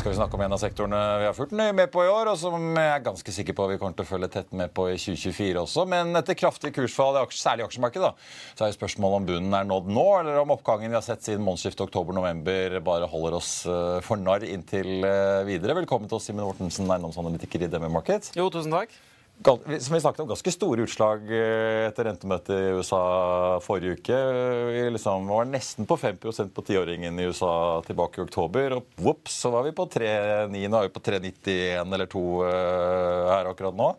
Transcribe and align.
skal 0.00 0.14
vi 0.14 0.16
snakke 0.16 0.36
om 0.38 0.42
en 0.44 0.54
av 0.56 0.60
sektorene 0.62 0.98
vi 1.20 1.26
har 1.28 1.34
fulgt 1.36 1.52
nøye 1.52 1.74
med 1.76 1.90
på 1.92 2.00
i 2.06 2.08
år, 2.08 2.30
og 2.32 2.38
som 2.40 2.62
jeg 2.72 2.88
er 2.88 3.02
ganske 3.04 3.34
sikker 3.36 3.56
på 3.56 3.66
vi 3.68 3.76
kommer 3.80 3.98
til 3.98 4.06
å 4.06 4.08
følge 4.08 4.30
tett 4.32 4.54
med 4.56 4.72
på 4.72 4.86
i 4.88 4.94
2024 4.96 5.60
også. 5.60 5.84
Men 5.92 6.16
etter 6.16 6.38
kraftig 6.40 6.72
kursfall, 6.76 7.18
særlig 7.36 7.66
i 7.66 7.68
aksjemarkedet, 7.68 8.10
så 8.54 8.64
er 8.64 8.72
jo 8.72 8.78
spørsmålet 8.78 9.20
om 9.20 9.28
bunnen 9.28 9.58
er 9.58 9.68
nådd 9.68 9.92
nå, 9.92 10.06
eller 10.22 10.40
om 10.40 10.54
oppgangen 10.56 10.88
vi 10.88 10.96
har 10.96 11.04
sett 11.04 11.26
siden 11.26 11.44
månedsskiftet 11.44 11.84
oktober-november 11.90 12.80
bare 12.86 13.12
holder 13.12 13.36
oss 13.42 13.52
eh, 13.68 14.00
for 14.06 14.20
narr 14.22 14.48
inntil 14.48 15.04
eh, 15.04 15.44
videre. 15.50 15.76
Velkommen 15.82 16.08
til 16.08 16.16
oss, 16.16 16.30
Simen 16.30 16.46
Mortensen, 16.46 16.88
eiendomsanalytiker 16.88 17.68
i 17.68 17.72
DME 17.72 17.92
Markets. 18.00 18.32
Jo, 18.40 18.48
tusen 18.48 18.72
takk. 18.72 18.96
Som 19.42 19.94
vi 19.94 20.00
snakket 20.00 20.20
om, 20.20 20.28
ganske 20.28 20.52
store 20.52 20.84
utslag 20.84 21.22
eh, 21.32 21.86
etter 21.86 22.04
rentemøtet 22.10 22.52
i 22.52 22.72
USA 22.76 23.00
forrige 23.64 23.96
uke. 23.96 24.18
Vi 24.74 24.82
liksom 24.92 25.30
var 25.32 25.48
nesten 25.48 25.88
på 25.88 25.96
5% 25.96 26.52
på 26.52 26.64
tiåringen 26.66 27.16
i 27.16 27.28
USA 27.30 27.52
tilbake 27.86 28.20
i 28.20 28.24
oktober. 28.26 28.76
Og 28.76 28.90
vops, 29.00 29.38
så 29.40 29.52
var 29.54 29.64
vi 29.64 29.72
på 29.76 29.86
3,9. 29.88 30.66
Nå 30.68 30.80
er 30.80 30.90
vi 30.90 30.92
på 30.92 31.04
3,91 31.08 31.94
eller 31.96 32.10
2 32.12 32.24
eh, 32.50 33.30
her 33.32 33.48
akkurat 33.54 33.78
nå. 33.80 33.94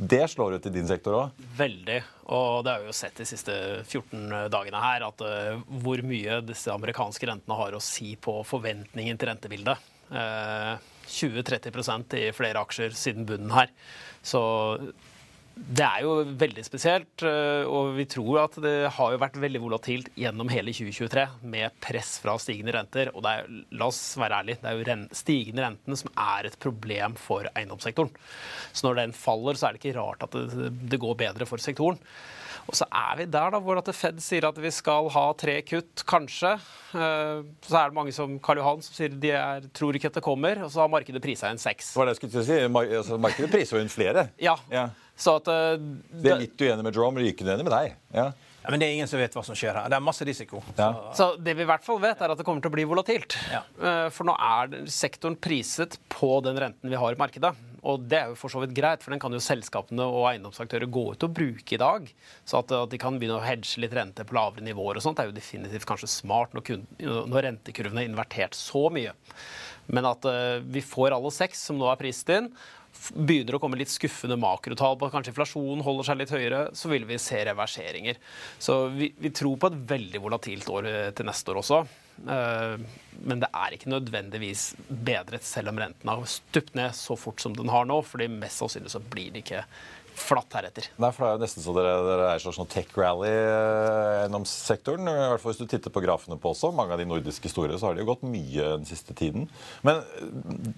Det 0.00 0.22
slår 0.32 0.54
ut 0.56 0.66
i 0.66 0.72
din 0.72 0.88
sektor 0.88 1.18
òg. 1.18 1.42
Veldig. 1.58 1.98
Og 2.32 2.62
det 2.64 2.72
har 2.72 2.80
vi 2.80 2.88
jo 2.88 2.96
sett 2.96 3.20
de 3.20 3.26
siste 3.28 3.52
14 3.82 4.48
dagene 4.48 4.80
her, 4.80 5.04
at 5.10 5.24
eh, 5.26 5.60
hvor 5.84 6.00
mye 6.08 6.40
disse 6.46 6.72
amerikanske 6.72 7.28
rentene 7.28 7.58
har 7.58 7.76
å 7.76 7.82
si 7.84 8.14
på 8.16 8.38
forventningen 8.48 9.20
til 9.20 9.28
rentebildet. 9.28 9.90
Eh, 10.08 10.72
20-30% 11.10 12.18
i 12.20 12.26
flere 12.36 12.62
aksjer 12.62 12.94
siden 12.96 13.26
bunnen 13.28 13.52
her. 13.54 13.72
Så 14.22 14.40
det 15.60 15.84
er 15.84 16.04
jo 16.06 16.12
veldig 16.40 16.62
spesielt, 16.64 17.22
eh, 17.26 17.66
og 17.68 17.92
vi 17.98 18.06
tror 18.08 18.38
at 18.46 18.56
det 18.64 18.90
har 18.96 19.12
jo 19.12 19.20
vært 19.20 19.36
veldig 19.42 19.60
volatilt 19.60 20.08
gjennom 20.18 20.48
hele 20.52 20.72
2023 20.72 21.26
med 21.52 21.74
press 21.84 22.14
fra 22.22 22.36
stigende 22.40 22.74
renter. 22.76 23.10
Og 23.12 23.26
er, 23.28 23.48
la 23.76 23.90
oss 23.90 24.00
være 24.20 24.40
ærlige, 24.40 24.62
det 24.62 24.70
er 24.70 24.78
jo 24.78 24.86
ren, 24.88 25.06
stigende 25.16 25.66
rentene 25.66 26.00
som 26.00 26.12
er 26.14 26.48
et 26.48 26.58
problem 26.62 27.16
for 27.20 27.50
eiendomssektoren. 27.52 28.12
Så 28.72 28.86
når 28.86 29.02
den 29.02 29.16
faller, 29.16 29.58
så 29.58 29.68
er 29.68 29.76
det 29.76 29.82
ikke 29.82 29.98
rart 29.98 30.24
at 30.24 30.38
det, 30.38 30.70
det 30.94 31.02
går 31.02 31.18
bedre 31.26 31.48
for 31.50 31.62
sektoren. 31.62 32.00
Og 32.68 32.74
så 32.76 32.86
er 32.92 33.16
vi 33.18 33.24
der 33.30 33.50
da, 33.54 33.60
hvor 33.62 33.78
at 33.80 33.88
Fed 33.96 34.20
sier 34.22 34.44
at 34.48 34.58
vi 34.60 34.70
skal 34.74 35.08
ha 35.14 35.24
tre 35.38 35.56
kutt, 35.66 36.04
kanskje. 36.06 36.52
Eh, 36.94 37.40
Så 37.66 37.76
er 37.78 37.88
det 37.90 37.94
mange 37.96 38.12
som 38.14 38.38
Karl 38.42 38.58
Johan 38.62 38.82
som 38.82 38.94
sier 38.94 39.08
de 39.20 39.30
er, 39.34 39.60
tror 39.74 39.94
ikke 39.96 40.10
at 40.12 40.18
det 40.20 40.22
kommer, 40.26 40.60
og 40.64 40.70
så 40.70 40.84
har 40.84 40.92
markedet 40.92 41.22
prisa 41.22 41.50
inn 41.50 41.58
seks. 41.58 41.92
Hva 41.94 42.04
var 42.04 42.10
det 42.10 42.16
jeg 42.18 42.22
skulle 42.30 42.44
si. 42.46 42.60
Mar 42.68 42.84
altså, 43.00 43.18
markedet 43.20 43.50
priser 43.50 43.80
inn 43.80 43.88
flere. 43.92 44.28
Ja, 44.38 44.56
Ja. 44.70 44.88
så 45.16 45.36
at 45.40 45.48
eh, 45.48 45.80
Det 46.22 46.30
er 46.32 46.38
litt 46.44 46.56
uenig 46.60 46.84
med 46.84 46.94
Jerome, 46.94 47.20
ikke 47.26 47.44
uenig 47.48 47.64
med 47.66 47.72
deg. 47.74 47.96
Ja. 48.14 48.30
Ja, 48.60 48.68
men 48.68 48.78
det 48.82 48.90
er 48.90 48.92
ingen 48.92 49.08
som 49.08 49.16
vet 49.18 49.32
hva 49.32 49.40
som 49.42 49.54
skjer 49.56 49.72
her. 49.72 49.86
Det 49.88 49.96
er 49.96 50.02
masse 50.04 50.20
risiko. 50.28 50.58
Ja. 50.76 50.90
Så 51.16 51.30
det 51.40 51.54
vi 51.56 51.62
i 51.64 51.68
hvert 51.70 51.80
fall 51.82 51.96
vet, 51.98 52.20
er 52.20 52.28
at 52.34 52.36
det 52.36 52.44
kommer 52.44 52.60
til 52.60 52.68
å 52.68 52.74
bli 52.74 52.84
volatilt. 52.84 53.32
Ja. 53.48 53.62
Eh, 53.80 54.10
For 54.12 54.28
nå 54.28 54.34
er 54.36 54.82
sektoren 54.92 55.34
priset 55.40 55.96
på 56.12 56.42
den 56.44 56.58
renten 56.60 56.90
vi 56.92 56.98
har 57.00 57.16
i 57.16 57.16
markedet. 57.16 57.54
Og 57.86 58.02
det 58.10 58.18
er 58.18 58.32
jo 58.32 58.38
for 58.38 58.52
så 58.52 58.60
vidt 58.62 58.74
greit, 58.76 59.04
for 59.04 59.14
den 59.14 59.22
kan 59.22 59.32
jo 59.32 59.40
selskapene 59.42 60.04
og 60.04 60.26
eiendomsaktører 60.32 60.90
gå 60.92 61.04
ut 61.14 61.26
og 61.26 61.34
bruke 61.36 61.76
i 61.76 61.80
dag. 61.80 62.10
Så 62.48 62.60
at, 62.60 62.74
at 62.76 62.92
de 62.92 63.00
kan 63.00 63.16
begynne 63.16 63.38
å 63.38 63.44
hedge 63.44 63.80
litt 63.82 63.94
rente 63.96 64.26
på 64.26 64.36
lavere 64.36 64.66
nivåer 64.66 65.00
og 65.00 65.04
sånt, 65.04 65.22
er 65.22 65.30
jo 65.30 65.36
definitivt 65.36 65.88
kanskje 65.88 66.10
smart 66.12 66.56
når, 66.56 66.66
kun, 66.66 66.84
når 67.00 67.48
rentekurvene 67.48 68.04
er 68.04 68.10
invertert 68.10 68.58
så 68.58 68.88
mye. 68.92 69.14
Men 69.90 70.06
at 70.10 70.26
uh, 70.28 70.60
vi 70.62 70.84
får 70.84 71.16
alle 71.16 71.32
seks 71.34 71.64
som 71.70 71.80
nå 71.80 71.88
er 71.90 71.98
prist 72.00 72.28
inn, 72.30 72.50
begynner 73.14 73.56
å 73.56 73.60
komme 73.62 73.78
litt 73.80 73.92
skuffende 73.92 74.36
makrotall 74.40 74.98
på 74.98 75.08
at 75.08 75.14
kanskje 75.14 75.32
inflasjonen 75.32 75.84
holder 75.86 76.08
seg 76.08 76.20
litt 76.20 76.34
høyere, 76.34 76.62
så 76.76 76.90
vil 76.92 77.06
vi 77.08 77.18
se 77.22 77.40
reverseringer. 77.48 78.20
Så 78.58 78.82
vi, 78.94 79.12
vi 79.18 79.32
tror 79.34 79.58
på 79.60 79.70
et 79.70 79.78
veldig 79.94 80.22
volatilt 80.22 80.68
år 80.72 80.90
eh, 80.90 81.10
til 81.16 81.28
neste 81.30 81.52
år 81.52 81.62
også. 81.62 81.80
Eh, 82.20 82.74
Men 83.20 83.40
det 83.42 83.50
er 83.52 83.76
ikke 83.76 83.92
nødvendigvis 83.92 84.74
bedret 84.88 85.44
selv 85.44 85.72
om 85.72 85.80
renten 85.80 86.08
har 86.08 86.26
stupt 86.28 86.76
ned 86.78 86.94
så 86.96 87.16
fort 87.20 87.40
som 87.42 87.56
den 87.56 87.68
har 87.72 87.88
nå, 87.88 88.00
fordi 88.06 88.30
mest 88.32 88.62
sannsynlig 88.62 88.92
så 88.94 89.00
blir 89.00 89.32
det 89.34 89.44
ikke 89.44 89.64
flatt 90.18 90.54
heretter. 90.58 90.86
Nei, 91.00 91.10
for 91.14 91.24
det 91.24 91.30
er 91.30 91.36
jo 91.36 91.42
nesten 91.44 91.64
så 91.64 91.74
dere, 91.76 91.92
dere 92.06 92.28
er 92.28 92.38
en 92.38 92.42
slags 92.42 92.58
sånn 92.60 92.70
tech-rally 92.70 93.30
eh, 93.30 94.16
gjennom 94.22 94.46
sektoren. 94.48 95.10
I 95.10 95.28
hvert 95.32 95.42
fall 95.42 95.54
hvis 95.54 95.62
du 95.62 95.70
titter 95.70 95.94
på 95.94 96.02
grafene 96.04 96.38
på 96.40 96.54
også. 96.54 96.72
Mange 96.76 96.96
av 96.96 97.02
de 97.02 97.08
nordiske 97.08 97.52
store 97.52 97.78
så 97.78 97.90
har 97.90 97.96
det 97.96 98.04
jo 98.04 98.10
gått 98.12 98.26
mye 98.26 98.72
den 98.78 98.88
siste 98.88 99.16
tiden. 99.16 99.46
Men 99.86 100.02
eh, 100.02 100.26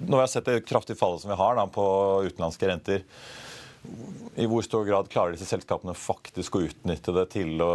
når 0.05 0.15
vi 0.15 0.21
har 0.23 0.33
sett 0.35 0.51
det 0.51 0.65
kraftige 0.69 1.01
fallet 1.01 1.25
som 1.25 1.33
vi 1.33 1.41
har 1.41 1.59
da, 1.59 1.69
på 1.71 1.87
utenlandske 2.29 2.71
renter, 2.71 3.07
i 4.39 4.47
hvor 4.47 4.63
stor 4.63 4.85
grad 4.87 5.09
klarer 5.11 5.35
disse 5.35 5.49
selskapene 5.49 5.95
faktisk 5.99 6.55
å 6.55 6.63
utnytte 6.69 7.15
det 7.17 7.25
til 7.35 7.59
å 7.65 7.73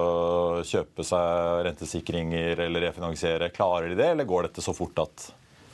kjøpe 0.66 1.03
seg 1.06 1.66
rentesikringer 1.68 2.63
eller 2.63 2.88
refinansiere? 2.88 3.51
Klarer 3.53 3.91
de 3.91 4.00
det, 4.00 4.13
eller 4.13 4.29
går 4.29 4.47
dette 4.47 4.63
så 4.63 4.74
fort 4.78 5.03
at 5.03 5.28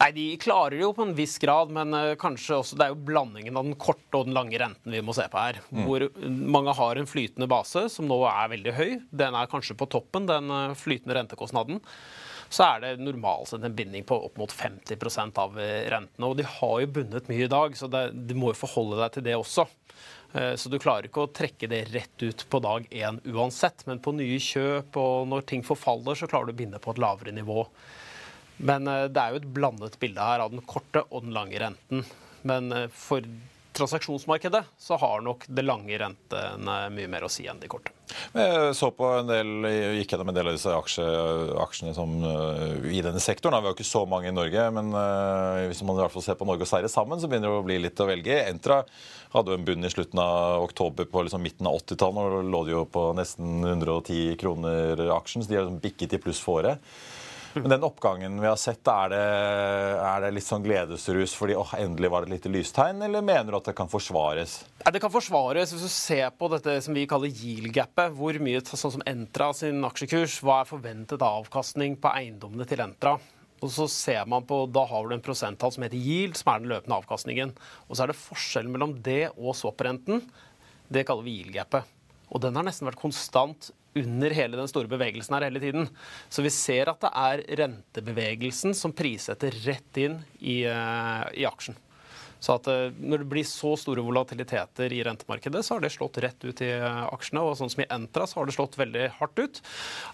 Nei, 0.04 0.12
De 0.12 0.26
klarer 0.36 0.76
det 0.76 0.82
jo 0.84 0.92
på 0.98 1.06
en 1.06 1.14
viss 1.16 1.38
grad, 1.40 1.70
men 1.72 1.96
eh, 1.96 2.14
kanskje 2.20 2.58
også 2.60 2.76
det 2.76 2.86
er 2.86 2.92
jo 2.92 3.06
blandingen 3.08 3.56
av 3.56 3.64
den 3.70 3.78
korte 3.80 4.20
og 4.20 4.28
den 4.28 4.36
lange 4.36 4.60
renten 4.60 4.92
vi 4.92 5.00
må 5.06 5.16
se 5.16 5.30
på 5.32 5.40
her. 5.40 5.62
Hvor 5.72 6.04
mange 6.28 6.74
har 6.76 7.00
en 7.00 7.08
flytende 7.08 7.48
base, 7.48 7.86
som 7.94 8.10
nå 8.10 8.18
er 8.28 8.52
veldig 8.52 8.74
høy. 8.76 8.92
Den 9.16 9.38
er 9.40 9.48
kanskje 9.52 9.78
på 9.80 9.88
toppen, 9.96 10.28
den 10.28 10.52
eh, 10.52 10.76
flytende 10.76 11.16
rentekostnaden. 11.22 11.80
Så 12.54 12.66
er 12.68 12.84
det 12.84 12.90
normalt 13.02 13.50
sett 13.50 13.64
en 13.66 13.74
binding 13.74 14.04
på 14.06 14.18
opp 14.28 14.36
mot 14.38 14.52
50 14.52 15.40
av 15.40 15.56
eh, 15.58 15.88
rentene. 15.94 16.28
Og 16.28 16.36
de 16.38 16.46
har 16.52 16.76
jo 16.84 16.92
bundet 17.00 17.32
mye 17.32 17.48
i 17.48 17.54
dag, 17.56 17.80
så 17.80 17.88
det, 17.90 18.10
du 18.28 18.36
må 18.38 18.52
jo 18.52 18.60
forholde 18.60 19.00
deg 19.00 19.16
til 19.16 19.26
det 19.30 19.40
også. 19.40 19.66
Eh, 20.36 20.54
Så 20.60 20.68
du 20.70 20.82
klarer 20.84 21.08
ikke 21.08 21.24
å 21.24 21.32
trekke 21.32 21.72
det 21.72 21.86
rett 21.96 22.28
ut 22.28 22.44
på 22.52 22.60
dag 22.60 22.92
én 22.92 23.24
uansett. 23.32 23.88
Men 23.88 24.04
på 24.04 24.14
nye 24.20 24.36
kjøp 24.52 25.00
og 25.00 25.30
når 25.32 25.48
ting 25.48 25.64
forfaller, 25.64 26.20
så 26.20 26.28
klarer 26.28 26.52
du 26.52 26.58
å 26.58 26.62
binde 26.66 26.84
på 26.84 26.92
et 26.92 27.02
lavere 27.02 27.34
nivå. 27.40 27.64
Men 28.58 28.88
eh, 28.88 29.08
det 29.10 29.22
er 29.22 29.34
jo 29.34 29.42
et 29.42 29.50
blandet 29.56 29.98
bilde 30.02 30.30
her 30.30 30.44
av 30.44 30.54
den 30.54 30.64
korte 30.68 31.06
og 31.10 31.26
den 31.26 31.34
lange 31.36 31.60
renten. 31.62 32.06
Men 32.48 32.72
eh, 32.76 32.88
for 32.94 33.26
transaksjonsmarkedet 33.74 34.60
så 34.78 35.00
har 35.02 35.24
nok 35.26 35.48
det 35.50 35.64
lange 35.66 35.98
rentene 35.98 36.76
mye 36.94 37.10
mer 37.10 37.24
å 37.26 37.30
si 37.32 37.48
enn 37.50 37.58
de 37.58 37.66
korte. 37.72 37.90
Jeg 38.36 38.76
så 38.78 38.92
på 38.94 39.08
en 39.16 39.32
del, 39.32 39.66
gikk 39.98 40.14
gjennom 40.14 40.30
en 40.30 40.38
del 40.38 40.52
av 40.52 40.54
disse 40.54 40.70
aksje, 40.70 41.06
aksjene 41.64 41.96
som, 41.98 42.12
øh, 42.22 42.86
i 42.94 43.02
denne 43.02 43.24
sektoren. 43.24 43.58
Vi 43.58 43.66
har 43.66 43.74
jo 43.74 43.78
ikke 43.80 43.90
så 43.90 44.04
mange 44.06 44.30
i 44.30 44.36
Norge, 44.36 44.68
men 44.78 44.94
hvis 45.72 45.82
man 45.82 45.98
i 45.98 46.04
hvert 46.04 46.14
fall 46.14 46.26
ser 46.28 46.38
på 46.38 46.46
Norge 46.46 46.68
og 46.68 46.70
Sverige 46.70 46.94
sammen, 46.94 47.18
så 47.18 47.32
begynner 47.32 47.50
det 47.50 47.64
å 47.64 47.66
bli 47.66 47.80
litt 47.82 48.04
å 48.04 48.10
velge. 48.12 48.44
Entra 48.46 48.84
hadde 49.34 49.56
jo 49.56 49.58
en 49.58 49.66
bunn 49.66 49.90
i 49.90 49.90
slutten 49.90 50.22
av 50.22 50.68
oktober 50.68 51.10
på 51.10 51.26
liksom 51.26 51.42
midten 51.42 51.66
av 51.66 51.80
80-tallet. 51.80 52.38
og 52.38 52.54
lå 52.54 52.64
de 52.68 52.76
jo 52.76 52.86
på 52.86 53.08
nesten 53.18 53.66
110 53.66 54.38
kroner 54.38 55.02
aksjen, 55.18 55.42
så 55.42 55.50
de 55.50 55.58
har 55.58 55.66
liksom 55.66 55.82
bikket 55.82 56.14
i 56.14 56.22
pluss 56.22 56.44
for 56.44 56.62
året. 56.62 56.94
Men 57.54 57.70
den 57.70 57.84
oppgangen 57.86 58.40
vi 58.42 58.48
har 58.48 58.58
sett, 58.58 58.88
er 58.90 59.12
det, 59.14 59.22
er 60.02 60.24
det 60.24 60.32
litt 60.34 60.48
sånn 60.48 60.64
gledesrus 60.66 61.36
fordi 61.38 61.58
åh, 61.60 61.76
endelig 61.78 62.10
var 62.10 62.24
det 62.24 62.32
et 62.32 62.36
lite 62.38 62.54
lystegn, 62.54 63.04
eller 63.06 63.26
mener 63.26 63.54
du 63.54 63.60
at 63.60 63.70
det 63.70 63.76
kan 63.78 63.92
forsvares? 63.92 64.56
Det 64.84 65.02
kan 65.04 65.14
forsvares 65.14 65.76
hvis 65.76 65.86
du 65.86 65.92
ser 65.92 66.34
på 66.38 66.50
dette 66.54 66.80
som 66.86 66.98
vi 66.98 67.06
kaller 67.10 67.30
yield-gapet. 67.30 68.16
Hvor 68.18 68.40
mye 68.42 68.64
sånn 68.66 68.98
som 68.98 69.06
Entra 69.10 69.52
sin 69.58 69.86
aksjekurs, 69.86 70.40
hva 70.44 70.62
er 70.64 70.72
forventet 70.72 71.24
avkastning 71.24 72.00
på 72.02 72.12
eiendommene 72.16 72.68
til 72.70 72.82
Entra? 72.84 73.18
Og 73.64 73.72
så 73.72 73.86
ser 73.88 74.26
man 74.28 74.44
på, 74.44 74.66
Da 74.68 74.84
har 74.90 75.08
du 75.08 75.16
en 75.16 75.24
prosenttall 75.24 75.72
som 75.72 75.86
heter 75.86 76.00
yield, 76.00 76.36
som 76.36 76.52
er 76.52 76.64
den 76.64 76.74
løpende 76.74 76.98
avkastningen. 77.00 77.54
Og 77.88 77.96
så 77.96 78.04
er 78.04 78.12
det 78.12 78.20
forskjellen 78.20 78.74
mellom 78.74 78.98
det 79.06 79.30
og 79.38 79.56
swap-renten. 79.56 80.26
Det 80.92 81.06
kaller 81.08 81.24
vi 81.24 81.38
yield-gapet. 81.40 81.88
Og 82.34 82.42
den 82.44 82.58
har 82.58 82.66
nesten 82.68 82.90
vært 82.90 83.00
konstant 83.00 83.72
under 83.96 84.34
hele 84.34 84.58
den 84.58 84.70
store 84.70 84.90
bevegelsen 84.92 85.36
her 85.38 85.48
hele 85.48 85.62
tiden. 85.64 85.88
Så 86.30 86.46
vi 86.46 86.52
ser 86.54 86.92
at 86.92 87.02
det 87.04 87.12
er 87.14 87.44
rentebevegelsen 87.64 88.76
som 88.78 88.96
prissetter 88.96 89.54
rett 89.68 90.02
inn 90.02 90.20
i, 90.40 90.64
eh, 90.66 91.26
i 91.38 91.48
aksjen. 91.50 91.78
Så 92.44 92.58
at 92.58 92.68
eh, 92.68 92.92
Når 93.00 93.24
det 93.24 93.30
blir 93.32 93.48
så 93.48 93.74
store 93.80 94.04
volatiliteter 94.04 94.92
i 94.92 95.02
rentemarkedet, 95.08 95.64
så 95.64 95.78
har 95.78 95.84
det 95.84 95.94
slått 95.96 96.20
rett 96.24 96.44
ut 96.44 96.64
i 96.66 96.72
eh, 96.76 97.04
aksjene. 97.14 97.44
Og 97.44 97.56
sånn 97.60 97.72
som 97.72 97.84
i 97.86 97.88
Entra 97.94 98.28
så 98.28 98.42
har 98.42 98.50
det 98.50 98.56
slått 98.58 98.76
veldig 98.80 99.06
hardt 99.20 99.40
ut. 99.40 99.62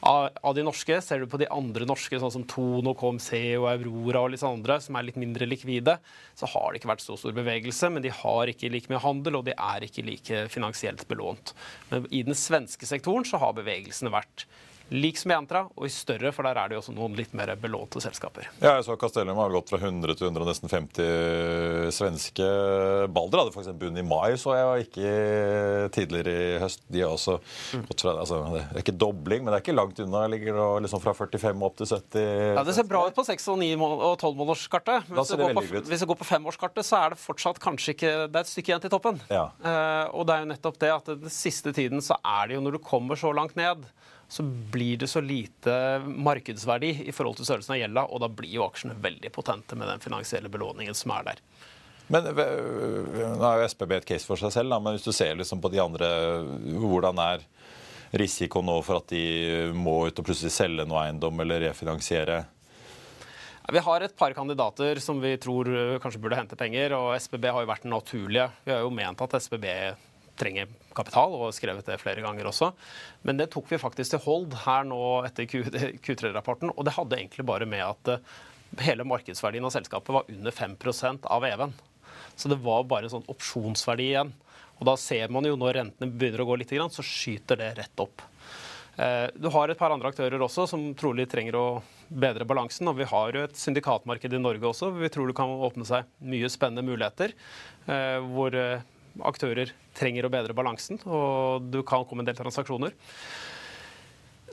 Av, 0.06 0.52
de 0.56 0.66
norske, 0.66 1.00
ser 1.06 1.24
du 1.24 1.30
på 1.31 1.42
de 1.42 1.50
andre 1.54 1.88
norske, 1.90 2.22
sånn 2.22 2.36
som 2.36 2.46
Tono, 2.50 2.94
KMC 3.00 3.34
og 3.58 3.70
Aurora 3.72 4.24
og 4.28 4.34
litt 4.36 4.46
andre, 4.46 4.78
som 4.84 5.00
er 5.00 5.10
litt 5.10 5.20
mindre 5.20 5.50
likvide, 5.50 5.98
så 6.38 6.50
har 6.54 6.70
det 6.70 6.81
ikke 6.81 6.94
vært 6.94 7.06
så 7.06 7.18
stor 7.20 7.34
bevegelse. 7.38 7.90
Men 7.96 8.06
de 8.06 8.14
har 8.22 8.54
ikke 8.54 8.72
like 8.74 8.94
mye 8.94 9.04
handel, 9.04 9.42
og 9.42 9.50
de 9.50 9.58
er 9.58 9.90
ikke 9.90 10.06
like 10.06 10.46
finansielt 10.54 11.08
belånt. 11.10 11.56
Men 11.90 12.06
i 12.14 12.22
den 12.28 12.38
svenske 12.38 12.90
sektoren 12.90 13.25
så 13.25 13.42
har 13.42 13.58
bevegelsene 13.58 14.14
vært 14.14 14.46
lik 14.89 15.18
som 15.18 15.31
i 15.31 15.36
Entra, 15.36 15.65
og 15.75 15.86
i 15.86 15.91
større, 15.94 16.31
for 16.36 16.47
der 16.47 16.57
er 16.57 16.69
det 16.69 16.77
jo 16.77 16.81
også 16.81 16.94
noen 16.95 17.15
litt 17.18 17.33
mer 17.38 17.51
belånte 17.62 18.01
selskaper. 18.03 18.50
Ja, 18.62 18.75
jeg 18.77 18.86
så 18.88 18.95
Castellum 19.00 19.38
har 19.39 19.53
gått 19.53 19.71
fra 19.71 19.80
100 19.81 20.18
til 20.18 20.30
100 20.30 20.47
nesten 20.50 20.71
50 20.71 21.91
svenske. 21.95 22.47
Balder 23.13 23.44
hadde 23.44 23.53
faktisk 23.56 23.74
en 23.74 23.80
bunn 23.81 24.00
i 24.01 24.06
mai, 24.06 24.33
så 24.41 24.56
jeg, 24.57 24.68
var 24.69 24.83
ikke 24.83 25.13
tidligere 25.95 26.36
i 26.36 26.59
høst. 26.63 26.83
De 26.89 27.03
har 27.03 27.13
også 27.13 27.38
mm. 27.39 27.86
gått 27.91 28.06
fra 28.06 28.15
altså, 28.24 28.41
Det 28.56 28.63
er 28.65 28.83
ikke 28.83 28.97
dobling, 29.06 29.44
men 29.44 29.51
det 29.51 29.59
er 29.59 29.65
ikke 29.65 29.77
langt 29.77 30.01
unna. 30.03 30.25
Ligger 30.31 30.57
det 30.57 30.68
liksom 30.88 31.03
fra 31.03 31.15
45 31.18 31.65
opp 31.69 31.80
til 31.80 31.91
70. 31.94 32.25
Ja, 32.57 32.65
Det 32.68 32.77
ser 32.77 32.89
bra 32.89 33.06
ut 33.07 33.18
på 33.18 33.25
6- 33.27 33.50
og 33.53 33.62
9- 33.62 33.71
og 33.89 34.15
12-månederskartet. 34.18 35.09
Hvis, 35.13 35.88
hvis 35.91 36.03
du 36.03 36.09
går 36.09 36.21
på 36.21 36.30
femårskartet, 36.30 36.88
så 36.88 37.03
er 37.03 37.15
det 37.15 37.21
fortsatt 37.21 37.62
kanskje 37.62 37.95
ikke 37.95 38.12
Det 38.30 38.36
er 38.36 38.45
et 38.45 38.51
stykke 38.51 38.74
igjen 38.74 38.83
til 38.86 38.94
toppen. 38.94 39.21
Ja. 39.31 39.50
Uh, 39.62 40.06
og 40.18 40.27
det 40.27 40.36
er 40.36 40.45
jo 40.45 40.51
nettopp 40.53 40.81
det 40.81 40.94
at 40.94 41.13
den 41.13 41.33
siste 41.33 41.74
tiden 41.75 42.03
så 42.03 42.18
er 42.25 42.50
det 42.50 42.57
jo 42.57 42.63
når 42.65 42.77
du 42.77 42.83
kommer 42.83 43.19
så 43.19 43.31
langt 43.36 43.57
ned 43.59 43.86
så 44.30 44.44
blir 44.46 44.98
det 45.02 45.08
så 45.10 45.22
lite 45.26 45.74
markedsverdi 46.06 46.92
i 47.10 47.14
forhold 47.16 47.40
til 47.40 47.48
størrelsen 47.48 47.74
av 47.74 47.80
gjelda, 47.81 48.04
og 48.06 48.22
da 48.22 48.30
blir 48.30 48.60
jo 48.60 48.68
aksjene 48.68 48.98
veldig 49.02 49.31
potente 49.34 49.78
med 49.80 49.90
den 49.90 50.04
finansielle 50.04 50.52
belåningen 50.54 50.98
som 50.98 51.16
er 51.18 51.31
der. 51.31 51.42
Men 52.10 52.30
Nå 52.30 53.48
er 53.50 53.64
jo 53.64 53.70
SPB 53.70 53.96
et 53.98 54.08
case 54.12 54.30
for 54.30 54.42
seg 54.42 54.54
selv, 54.54 54.74
da, 54.74 54.80
men 54.81 54.96
hvis 54.96 55.06
du 55.06 55.14
ser 55.14 55.38
liksom 55.38 55.62
på 55.62 55.70
de 55.74 55.81
andre 55.81 56.08
Hvordan 56.81 57.22
er 57.22 57.44
risikoen 58.18 58.66
nå 58.66 58.80
for 58.86 59.02
at 59.02 59.12
de 59.12 59.70
må 59.78 60.00
ut 60.08 60.22
og 60.22 60.26
plutselig 60.26 60.54
selge 60.54 60.86
noe 60.90 61.04
eiendom 61.06 61.42
eller 61.42 61.68
refinansiere? 61.68 62.44
Vi 63.70 63.82
har 63.86 64.02
et 64.02 64.16
par 64.18 64.34
kandidater 64.34 64.98
som 65.02 65.20
vi 65.22 65.36
tror 65.42 65.70
kanskje 66.02 66.22
burde 66.22 66.38
hente 66.40 66.58
penger, 66.58 66.96
og 66.98 67.14
SPB 67.22 67.50
har 67.50 67.62
jo 67.66 67.70
vært 67.70 67.86
den 67.86 67.94
naturlige. 67.94 68.48
Vi 68.66 68.74
har 68.74 68.82
jo 68.82 68.94
ment 68.94 69.22
at 69.22 69.36
SPB 69.38 69.68
trenger 70.39 70.69
kapital, 70.97 71.36
og 71.36 71.53
skrevet 71.56 71.88
det 71.88 72.00
flere 72.01 72.24
ganger 72.25 72.50
også. 72.50 72.71
Men 73.27 73.39
det 73.39 73.50
tok 73.53 73.69
vi 73.71 73.81
faktisk 73.81 74.15
til 74.15 74.24
hold 74.25 74.56
her 74.65 74.88
nå 74.88 75.01
etter 75.27 75.47
Q3-rapporten. 75.50 76.74
Og 76.75 76.88
det 76.88 76.95
hadde 76.97 77.19
egentlig 77.19 77.45
bare 77.47 77.68
med 77.69 77.86
at 77.86 78.13
eh, 78.15 78.36
hele 78.86 79.07
markedsverdien 79.07 79.65
av 79.65 79.75
selskapet 79.75 80.15
var 80.15 80.30
under 80.31 80.56
5 80.56 80.77
av 81.24 81.45
EV-en. 81.45 81.75
Så 82.36 82.51
det 82.51 82.59
var 82.63 82.88
bare 82.88 83.07
en 83.07 83.18
sånn 83.18 83.31
opsjonsverdi 83.31 84.12
igjen. 84.13 84.33
Og 84.80 84.88
da 84.88 84.95
ser 85.00 85.31
man 85.33 85.47
jo 85.47 85.57
når 85.59 85.75
rentene 85.75 86.12
begynner 86.12 86.44
å 86.44 86.50
gå 86.50 86.59
litt, 86.62 86.71
så 86.71 87.03
skyter 87.03 87.59
det 87.59 87.74
rett 87.81 88.03
opp. 88.03 88.24
Eh, 89.00 89.27
du 89.36 89.50
har 89.51 89.71
et 89.71 89.80
par 89.80 89.91
andre 89.91 90.12
aktører 90.12 90.41
også 90.44 90.65
som 90.71 90.86
trolig 91.00 91.27
trenger 91.31 91.57
å 91.59 91.65
bedre 92.07 92.47
balansen. 92.47 92.88
Og 92.91 93.00
vi 93.00 93.07
har 93.07 93.36
jo 93.36 93.44
et 93.47 93.59
syndikatmarked 93.59 94.33
i 94.36 94.41
Norge 94.41 94.71
også. 94.71 94.94
Vi 94.95 95.12
tror 95.12 95.30
det 95.30 95.38
kan 95.39 95.51
åpne 95.51 95.88
seg 95.88 96.07
mye 96.24 96.51
spennende 96.51 96.86
muligheter. 96.88 97.36
Eh, 97.88 98.18
hvor 98.31 98.56
aktører 99.25 99.71
trenger 100.00 100.28
å 100.28 100.34
bedre 100.34 100.56
balansen, 100.57 101.01
og 101.06 101.69
du 101.72 101.81
kan 101.88 102.06
komme 102.07 102.24
en 102.24 102.30
del 102.30 102.38
transaksjoner. 102.38 102.96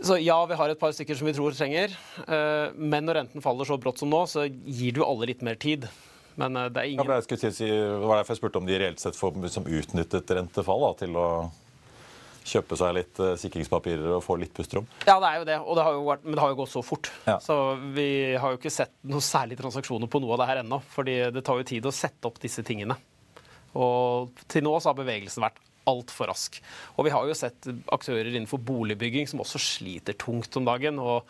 Så 0.03 0.19
ja, 0.21 0.37
vi 0.47 0.57
har 0.59 0.69
et 0.69 0.81
par 0.81 0.93
stykker 0.93 1.17
som 1.17 1.29
vi 1.29 1.35
tror 1.37 1.55
trenger. 1.57 1.95
Eh, 2.27 2.75
men 2.77 3.07
når 3.07 3.23
renten 3.23 3.45
faller 3.45 3.69
så 3.69 3.79
brått 3.81 4.03
som 4.03 4.11
nå, 4.13 4.27
så 4.29 4.45
gir 4.47 4.97
du 4.97 5.05
alle 5.07 5.31
litt 5.31 5.45
mer 5.47 5.57
tid. 5.61 5.87
Men 6.37 6.57
eh, 6.57 6.69
det 6.73 6.83
er 6.83 6.91
ingen 6.93 7.13
ja, 7.13 7.21
skulle 7.25 7.53
si, 7.53 7.69
Det 7.69 8.03
var 8.03 8.21
derfor 8.21 8.37
jeg 8.37 8.43
spurte 8.43 8.61
om 8.61 8.69
de 8.69 8.81
reelt 8.81 9.01
sett 9.01 9.17
får 9.17 9.39
liksom 9.47 9.69
utnyttet 9.79 10.35
rentefall 10.37 10.85
da, 10.85 10.91
til 11.01 11.17
å 11.21 11.29
kjøpe 12.47 12.77
seg 12.79 12.93
litt 12.95 13.19
uh, 13.19 13.33
sikringspapirer 13.41 14.13
og 14.15 14.21
få 14.23 14.37
litt 14.39 14.53
pusterom. 14.55 14.85
Ja, 15.03 15.17
det 15.19 15.33
er 15.33 15.41
jo 15.41 15.47
det, 15.49 15.57
og 15.65 15.79
det 15.79 15.87
har 15.87 15.97
jo 15.97 16.05
vært, 16.07 16.27
men 16.27 16.37
det 16.37 16.45
har 16.45 16.53
jo 16.53 16.59
gått 16.61 16.71
så 16.71 16.83
fort. 16.87 17.11
Ja. 17.27 17.41
Så 17.43 17.57
vi 17.97 18.07
har 18.39 18.55
jo 18.55 18.61
ikke 18.61 18.71
sett 18.71 18.93
noen 19.03 19.25
særlige 19.25 19.65
transaksjoner 19.65 20.11
på 20.13 20.21
noe 20.23 20.37
av 20.37 20.45
det 20.45 20.47
her 20.53 20.61
ennå. 20.63 20.79
fordi 20.93 21.17
det 21.35 21.43
tar 21.43 21.59
jo 21.59 21.67
tid 21.67 21.89
å 21.91 21.95
sette 21.95 22.31
opp 22.31 22.39
disse 22.43 22.63
tingene. 22.67 22.95
Og 23.77 24.45
til 24.51 24.65
nå 24.67 24.77
så 24.81 24.93
har 24.93 25.01
bevegelsen 25.01 25.45
vært 25.45 25.63
altfor 25.87 26.31
rask. 26.31 26.59
Og 26.99 27.07
vi 27.07 27.13
har 27.15 27.27
jo 27.29 27.35
sett 27.37 27.69
aktører 27.95 28.33
innenfor 28.33 28.61
boligbygging 28.67 29.29
som 29.31 29.43
også 29.43 29.61
sliter 29.63 30.17
tungt 30.19 30.57
om 30.59 30.67
dagen. 30.67 30.99
Og 31.03 31.27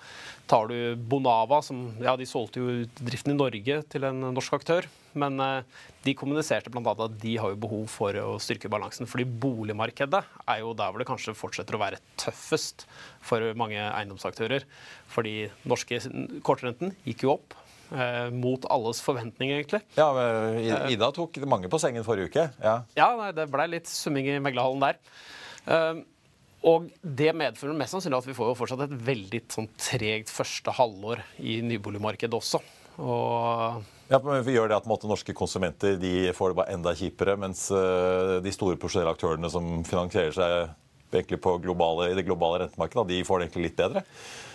tar 0.48 0.70
du 0.70 0.96
Bonava, 0.96 1.60
som 1.64 1.90
ja, 2.02 2.16
de 2.16 2.28
solgte 2.28 2.62
jo 2.62 2.78
driften 3.00 3.34
i 3.34 3.38
Norge 3.38 3.82
til 3.92 4.08
en 4.08 4.30
norsk 4.32 4.56
aktør. 4.56 4.88
Men 5.16 5.40
eh, 5.40 5.84
de 6.04 6.16
kommuniserte 6.16 6.72
bl.a. 6.72 6.92
at 6.92 7.18
de 7.20 7.36
har 7.40 7.52
jo 7.52 7.60
behov 7.60 7.84
for 7.92 8.16
å 8.20 8.36
styrke 8.42 8.70
balansen. 8.72 9.08
Fordi 9.08 9.28
boligmarkedet 9.28 10.22
er 10.46 10.62
jo 10.62 10.74
der 10.76 10.92
hvor 10.92 11.02
det 11.02 11.08
kanskje 11.08 11.36
fortsetter 11.36 11.76
å 11.76 11.82
være 11.82 12.00
tøffest 12.20 12.86
for 13.24 13.44
mange 13.60 13.80
eiendomsaktører. 13.80 14.64
Fordi 15.12 15.38
norske 15.68 16.00
kortrenten 16.46 16.96
gikk 17.04 17.26
jo 17.26 17.36
opp. 17.36 17.56
Eh, 17.92 18.30
mot 18.34 18.66
alles 18.72 19.00
forventninger, 19.04 19.60
egentlig. 19.60 19.80
Ja, 19.94 20.08
eh, 20.18 20.90
Ida 20.90 21.12
tok 21.14 21.38
mange 21.46 21.70
på 21.70 21.78
sengen 21.78 22.04
forrige 22.06 22.32
uke. 22.32 22.46
Ja, 22.62 22.80
ja 22.98 23.08
nei, 23.18 23.30
det 23.36 23.46
blei 23.52 23.68
litt 23.70 23.90
summing 23.90 24.26
i 24.32 24.38
meglerhallen 24.42 24.82
der. 24.82 24.98
Eh, 25.70 26.00
og 26.66 26.88
det 27.02 27.30
medfører 27.36 27.76
mest 27.78 27.94
sannsynlig 27.94 28.18
at 28.18 28.26
vi 28.26 28.34
får 28.34 28.50
jo 28.50 28.56
fortsatt 28.58 28.86
et 28.88 28.96
veldig 29.06 29.42
sånn 29.52 29.68
tregt 29.78 30.32
første 30.34 30.74
halvår 30.74 31.22
i 31.38 31.60
nyboligmarkedet 31.62 32.34
også. 32.34 32.58
Og 32.96 33.84
ja, 34.08 34.18
men 34.22 34.42
vi 34.46 34.56
gjør 34.56 34.70
det 34.70 34.78
at 34.80 34.88
måte, 34.88 35.06
Norske 35.10 35.34
konsumenter 35.36 35.94
de 36.00 36.32
får 36.34 36.52
det 36.52 36.58
bare 36.58 36.74
enda 36.74 36.94
kjipere, 36.96 37.36
mens 37.38 37.66
uh, 37.74 38.38
de 38.42 38.52
store 38.54 38.78
profesjonelle 38.80 39.12
aktørene 39.12 39.50
som 39.52 39.82
finansierer 39.86 40.34
seg 40.34 40.56
egentlig 41.12 41.40
på 41.44 41.56
globale, 41.62 42.10
i 42.10 42.16
det 42.18 42.24
globale 42.26 42.64
rentemarkedet, 42.64 43.06
de 43.10 43.22
får 43.26 43.38
det 43.38 43.48
egentlig 43.48 43.66
litt 43.66 43.78
bedre? 43.78 44.04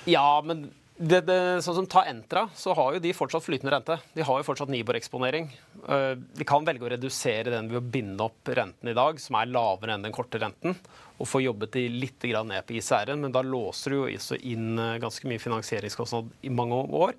Ja, 0.09 0.41
men 0.45 0.65
det, 1.01 1.21
det, 1.25 1.35
sånn 1.65 1.79
som 1.79 1.87
Ta 1.89 2.03
Entra, 2.05 2.43
så 2.57 2.75
har 2.77 2.95
jo 2.95 3.01
de 3.01 3.11
fortsatt 3.15 3.45
flytende 3.45 3.71
rente. 3.73 3.95
De 4.13 4.25
har 4.25 4.37
jo 4.37 4.45
fortsatt 4.45 4.69
Nibor-eksponering. 4.69 5.47
Uh, 5.87 6.13
vi 6.37 6.45
kan 6.47 6.65
velge 6.67 6.85
å 6.85 6.91
redusere 6.93 7.53
den 7.53 7.71
ved 7.71 7.79
å 7.79 7.91
binde 7.95 8.27
opp 8.27 8.51
renten 8.53 8.91
i 8.91 8.95
dag, 8.97 9.17
som 9.21 9.39
er 9.39 9.49
lavere 9.49 9.95
enn 9.95 10.05
den 10.05 10.13
korte 10.13 10.41
renten, 10.41 10.77
og 11.17 11.29
få 11.29 11.41
jobbet 11.41 11.73
de 11.73 11.87
litt 11.89 12.21
ned 12.21 12.67
på 12.67 12.77
ICR-en, 12.77 13.23
men 13.23 13.33
da 13.33 13.41
låser 13.41 13.93
du 13.93 13.97
jo 13.97 14.05
også 14.11 14.37
inn 14.45 14.77
uh, 14.77 14.99
ganske 15.01 15.25
mye 15.29 15.41
finansieringskostnad 15.41 16.29
i 16.45 16.53
mange 16.53 16.77
år. 16.77 17.17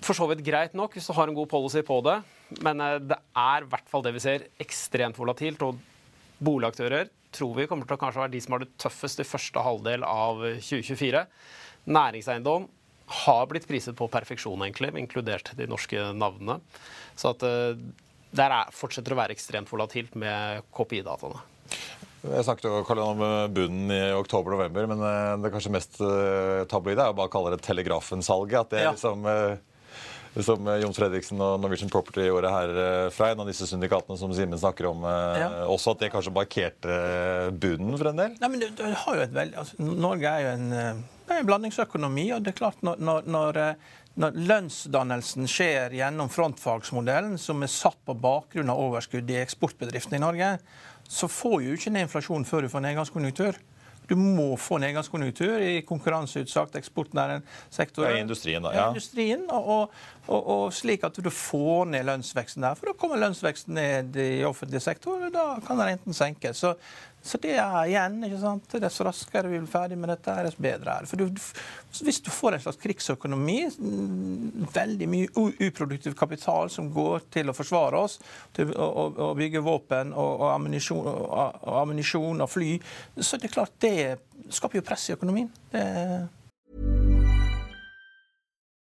For 0.00 0.16
så 0.16 0.30
vidt 0.30 0.46
greit 0.46 0.72
nok 0.72 0.96
hvis 0.96 1.10
du 1.10 1.16
har 1.18 1.28
en 1.28 1.36
god 1.36 1.50
policy 1.52 1.84
på 1.84 2.00
det, 2.08 2.16
men 2.64 2.80
uh, 2.80 2.96
det 2.96 3.20
er 3.36 3.66
i 3.66 3.72
hvert 3.74 3.92
fall 3.92 4.08
det 4.08 4.16
vi 4.16 4.24
ser, 4.24 4.48
ekstremt 4.62 5.20
volatilt. 5.20 5.62
og 5.68 5.76
Boligaktører 6.40 7.10
tror 7.30 7.52
vi 7.58 7.66
kommer 7.68 7.84
til 7.84 7.98
å 7.98 8.00
kanskje 8.00 8.24
være 8.24 8.32
de 8.32 8.40
som 8.40 8.56
har 8.56 8.64
det 8.64 8.72
tøffest 8.80 9.20
i 9.20 9.28
første 9.28 9.62
halvdel 9.62 10.06
av 10.08 10.40
2024. 10.56 11.26
Næringseiendom 11.88 12.68
har 13.24 13.46
blitt 13.50 13.66
priset 13.66 13.96
på 13.98 14.06
perfeksjon, 14.10 14.60
egentlig, 14.66 14.92
inkludert 15.00 15.52
de 15.58 15.66
norske 15.70 16.10
navnene. 16.14 16.60
Så 17.18 17.32
at 17.34 17.42
det 17.42 17.90
der 18.30 18.52
er, 18.54 18.74
fortsetter 18.74 19.14
å 19.14 19.18
være 19.18 19.34
ekstremt 19.34 19.70
volatilt 19.72 20.14
med 20.18 20.62
KPI-dataene. 20.76 21.40
Jeg 22.20 22.44
snakket 22.44 22.68
jo 22.68 23.00
om 23.02 23.22
bunnen 23.54 23.90
i 23.94 24.12
oktober-november, 24.12 24.86
men 24.90 25.02
eh, 25.08 25.32
det 25.40 25.50
kanskje 25.54 25.72
mest 25.72 25.98
uh, 26.04 26.62
tabloide 26.70 27.06
er 27.06 27.14
å 27.14 27.16
bare 27.16 27.32
kalle 27.32 27.54
det 27.54 27.62
Telegrafen-salget. 27.64 28.60
At 28.60 28.70
det 28.70 28.80
er 28.82 28.88
ja. 28.90 28.94
liksom 28.94 29.26
som 30.46 30.68
Jon 30.78 30.94
Fredriksen 30.94 31.40
og 31.42 31.56
Norwegian 31.58 31.90
Property 31.90 32.28
gjorde 32.28 32.52
her 32.54 33.08
fra 33.10 33.32
en 33.32 33.40
av 33.42 33.48
disse 33.50 33.66
syndikatene 33.66 34.14
som 34.14 34.30
Simen 34.30 34.60
snakker 34.62 34.86
om. 34.92 35.02
Ja. 35.02 35.48
Også 35.66 35.90
at 35.90 36.04
det 36.04 36.12
kanskje 36.12 36.30
markerte 36.36 36.98
bunnen 37.50 37.96
for 37.98 38.12
en 38.12 38.20
del? 38.22 38.36
Nei, 38.38 38.50
men 38.52 38.62
du, 38.62 38.68
du 38.78 38.84
har 38.86 39.18
jo 39.18 39.24
et 39.24 39.34
veldig... 39.34 39.58
Altså, 39.58 39.88
Norge 39.90 40.30
er 40.30 40.44
jo 40.44 40.52
en 40.52 40.68
det 40.70 41.19
er 41.34 41.42
en 41.42 41.48
blandingsøkonomi. 41.48 42.30
og 42.34 42.44
det 42.44 42.54
er 42.54 42.60
klart 42.60 42.82
når, 42.86 43.00
når, 43.00 43.26
når, 43.30 43.58
eh, 43.62 43.96
når 44.20 44.38
lønnsdannelsen 44.50 45.48
skjer 45.50 45.96
gjennom 45.98 46.30
frontfagsmodellen, 46.32 47.38
som 47.38 47.62
er 47.62 47.72
satt 47.72 47.98
på 48.06 48.16
bakgrunn 48.18 48.72
av 48.72 48.80
overskudd 48.82 49.30
i 49.30 49.40
eksportbedriftene 49.42 50.20
i 50.20 50.24
Norge, 50.26 50.54
så 51.10 51.28
får 51.30 51.62
jo 51.64 51.76
ikke 51.76 51.92
ned 51.94 52.06
inflasjonen 52.06 52.46
før 52.46 52.66
du 52.66 52.72
får 52.72 52.86
nedgangskonjunktur. 52.86 53.58
Du 54.10 54.16
må 54.18 54.56
få 54.58 54.80
nedgangskonjunktur 54.82 55.62
i 55.62 55.74
konkurranseutsagt 55.86 56.74
eksportnæring 56.80 57.44
sektor. 57.70 58.08
Ja, 58.08 58.16
I 58.18 58.24
industrien, 58.24 58.64
da. 58.64 58.72
Ja. 58.74 58.88
I 58.88 58.96
industrien, 58.96 59.44
og, 59.54 59.68
og, 59.70 60.00
og, 60.28 60.72
slik 60.74 61.04
at 61.06 61.16
du 61.18 61.30
får 61.32 61.88
ned 61.90 62.04
lønnsveksten 62.06 62.66
der. 62.66 62.76
For 62.78 62.90
da 62.90 62.96
kommer 62.98 63.20
lønnsveksten 63.22 63.74
ned 63.74 64.18
i 64.20 64.44
offentlig 64.46 64.82
sektor, 64.84 65.22
og 65.26 65.32
da 65.34 65.46
kan 65.66 65.80
renten 65.80 66.16
senkes. 66.16 66.60
Så 66.62 66.74
så 67.22 67.36
det 67.36 67.52
er 67.60 67.88
igjen, 67.90 68.14
ikke 68.24 68.38
sant? 68.40 68.74
Dess 68.80 69.00
raskere 69.04 69.50
vi 69.50 69.58
blir 69.58 69.68
ferdig 69.68 69.98
med 70.00 70.08
dette, 70.08 70.32
dess 70.46 70.56
bedre 70.56 70.94
er 70.94 71.04
det. 71.04 71.10
For 71.10 71.20
du, 71.20 71.42
hvis 72.06 72.20
du 72.24 72.30
får 72.32 72.56
en 72.56 72.62
slags 72.64 72.80
krigsøkonomi, 72.80 73.58
mm, 73.76 74.70
veldig 74.72 75.08
mye 75.12 75.44
uproduktiv 75.68 76.16
kapital 76.16 76.72
som 76.72 76.88
går 76.94 77.28
til 77.36 77.52
å 77.52 77.56
forsvare 77.56 78.00
oss, 78.00 78.16
til 78.56 78.72
å, 78.72 78.88
å, 78.88 79.06
å 79.28 79.30
bygge 79.36 79.60
våpen 79.66 80.14
og, 80.16 80.46
og 80.46 81.76
ammunisjon 81.82 82.40
og 82.40 82.48
fly, 82.48 82.72
så 83.20 83.36
det 83.36 83.50
er 83.50 83.56
klart 83.58 83.76
det 83.84 83.96
skaper 84.48 84.80
jo 84.80 84.88
press 84.88 85.10
i 85.10 85.16
økonomien. 85.18 85.52
Det 85.70 85.84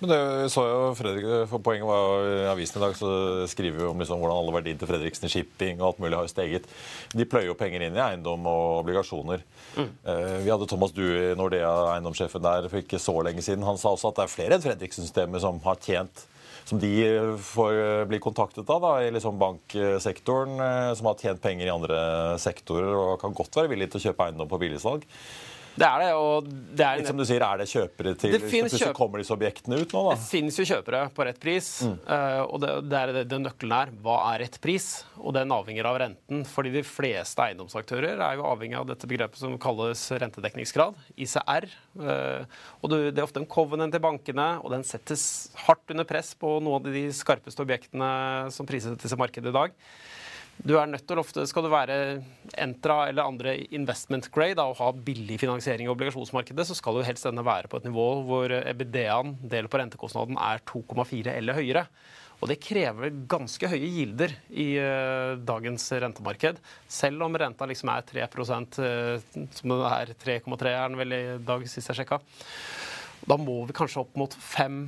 Men 0.00 0.08
det 0.08 0.48
så 0.54 0.62
jo 0.64 0.78
Fredrik, 0.96 1.26
for 1.50 1.60
Poenget 1.64 1.84
var 1.84 2.24
i 2.24 2.46
avisen 2.48 2.80
i 2.80 2.84
dag 2.86 2.94
så 2.96 3.10
skriver 3.52 3.82
vi 3.82 3.88
om 3.90 4.00
liksom 4.00 4.22
hvordan 4.22 4.38
alle 4.40 4.54
verdiene 4.54 4.80
til 4.80 4.88
Fredriksen 4.88 5.28
i 5.28 5.32
shipping 5.32 5.82
og 5.82 5.90
alt 5.90 6.00
mulig 6.00 6.16
har 6.16 6.30
steget. 6.32 6.68
De 7.12 7.26
pløyer 7.28 7.50
jo 7.50 7.58
penger 7.58 7.84
inn 7.84 7.98
i 7.98 8.02
eiendom 8.04 8.48
og 8.48 8.80
obligasjoner. 8.80 9.44
Mm. 9.76 9.90
Vi 10.46 10.48
hadde 10.48 10.68
Thomas 10.70 10.96
Due, 10.96 11.34
Nordea, 11.36 11.68
eiendomssjefen 11.92 12.42
der, 12.48 12.70
for 12.72 12.80
ikke 12.80 13.02
så 13.02 13.18
lenge 13.28 13.44
siden. 13.44 13.66
Han 13.68 13.80
sa 13.80 13.92
også 13.92 14.08
at 14.08 14.22
det 14.22 14.24
er 14.24 14.32
flere 14.32 14.56
enn 14.56 14.64
Fredriksen-systemet 14.64 15.44
som 15.44 15.60
har 15.68 15.80
tjent 15.84 16.24
som 16.70 16.78
de 16.78 16.94
får 17.42 18.06
bli 18.06 18.20
kontaktet 18.22 18.68
av 18.70 18.82
da, 18.84 18.90
i 19.02 19.10
liksom 19.10 19.38
banksektoren, 19.40 20.60
som 20.96 21.08
har 21.10 21.16
tjent 21.18 21.42
penger 21.42 21.66
i 21.66 21.72
andre 21.72 22.00
sektorer 22.38 22.94
og 22.94 23.16
kan 23.22 23.34
godt 23.34 23.58
være 23.58 23.72
villig 23.72 23.90
til 23.90 23.98
å 23.98 24.04
kjøpe 24.04 24.28
eiendom 24.28 24.50
på 24.50 24.60
billigsalg. 24.62 25.06
Det 25.78 25.86
er 25.86 26.02
det. 26.02 26.08
og 26.18 26.48
det 26.48 26.84
er... 26.84 27.00
Litt 27.00 27.10
som 27.10 27.20
du 27.20 27.24
sier, 27.28 27.44
Er 27.44 27.60
det 27.62 27.68
kjøpere 27.70 28.14
til 28.18 28.34
det 28.34 28.40
Plutselig 28.42 28.80
kjøp... 28.82 28.94
kommer 28.96 29.22
disse 29.22 29.34
objektene 29.34 29.78
ut 29.80 29.94
nå, 29.94 30.02
da? 30.08 30.16
Det 30.18 30.28
finnes 30.28 30.58
jo 30.58 30.66
kjøpere 30.68 31.02
på 31.16 31.26
rett 31.28 31.40
pris. 31.42 31.70
Mm. 31.86 31.94
Uh, 32.08 32.42
og 32.44 32.56
det, 32.64 32.72
det 32.90 33.00
er 33.00 33.20
det 33.30 33.40
nøkkelen 33.44 33.76
er. 33.76 33.94
Hva 34.04 34.16
er 34.32 34.42
rett 34.44 34.58
pris? 34.62 34.88
Og 35.20 35.34
den 35.36 35.54
avhenger 35.54 35.88
av 35.90 36.00
renten. 36.02 36.44
fordi 36.48 36.74
de 36.74 36.84
fleste 36.86 37.46
eiendomsaktører 37.46 38.20
er 38.26 38.38
jo 38.38 38.46
avhengig 38.50 38.78
av 38.80 38.88
dette 38.90 39.08
begrepet 39.10 39.40
som 39.40 39.56
kalles 39.62 40.04
rentedekningsgrad, 40.22 40.98
ICR. 41.16 41.68
Uh, 42.00 42.46
og 42.80 42.92
det, 42.92 43.02
er 43.14 43.26
ofte 43.26 43.42
en 43.42 43.50
covenant 43.50 43.94
til 43.94 44.04
bankene, 44.04 44.52
og 44.64 44.74
den 44.74 44.86
settes 44.86 45.24
hardt 45.66 45.94
under 45.94 46.08
press 46.08 46.34
på 46.38 46.58
noen 46.60 46.80
av 46.80 46.94
de 46.94 47.08
skarpeste 47.14 47.64
objektene 47.64 48.10
som 48.54 48.68
prises 48.68 48.96
til 49.00 49.20
markedet 49.20 49.52
i 49.52 49.56
dag. 49.56 49.76
Du 50.60 50.74
er 50.76 50.88
nødt 50.90 51.06
til 51.08 51.20
ofte, 51.20 51.46
Skal 51.48 51.64
du 51.64 51.70
være 51.72 52.20
Entra 52.60 53.08
eller 53.08 53.24
andre 53.24 53.54
investment 53.72 54.28
grade 54.34 54.58
da, 54.58 54.66
og 54.68 54.76
ha 54.80 54.90
billig 54.92 55.38
finansiering 55.40 55.86
i 55.86 55.92
obligasjonsmarkedet, 55.92 56.66
så 56.66 56.74
skal 56.76 56.98
du 56.98 57.04
helst 57.06 57.24
denne 57.24 57.44
være 57.46 57.70
på 57.70 57.78
et 57.78 57.86
nivå 57.86 58.06
hvor 58.26 58.52
EBD-en, 58.58 59.36
del 59.40 59.70
på 59.70 59.80
rentekostnaden, 59.80 60.36
er 60.36 60.60
2,4 60.68 61.36
eller 61.38 61.56
høyere. 61.56 61.86
Og 62.40 62.48
det 62.48 62.58
krever 62.64 63.12
ganske 63.28 63.68
høye 63.68 63.88
gilder 63.92 64.32
i 64.48 64.72
uh, 64.80 65.36
dagens 65.36 65.84
rentemarked. 66.02 66.60
Selv 66.88 67.26
om 67.26 67.36
renta 67.36 67.68
liksom 67.68 67.92
er 67.92 68.06
3 68.08 68.24
uh, 68.24 68.52
eh, 68.56 69.46
som 69.56 69.74
det 69.74 69.92
er 69.92 70.14
3,3 70.24 70.72
er 70.72 70.88
den 70.88 71.00
vel 71.00 71.16
i 71.16 71.22
dag, 71.44 71.66
sist 71.68 71.92
jeg 71.92 72.00
sjekka. 72.00 72.20
Da 73.28 73.36
må 73.36 73.60
vi 73.68 73.76
kanskje 73.76 74.00
opp 74.02 74.16
mot 74.16 74.34
5, 74.34 74.82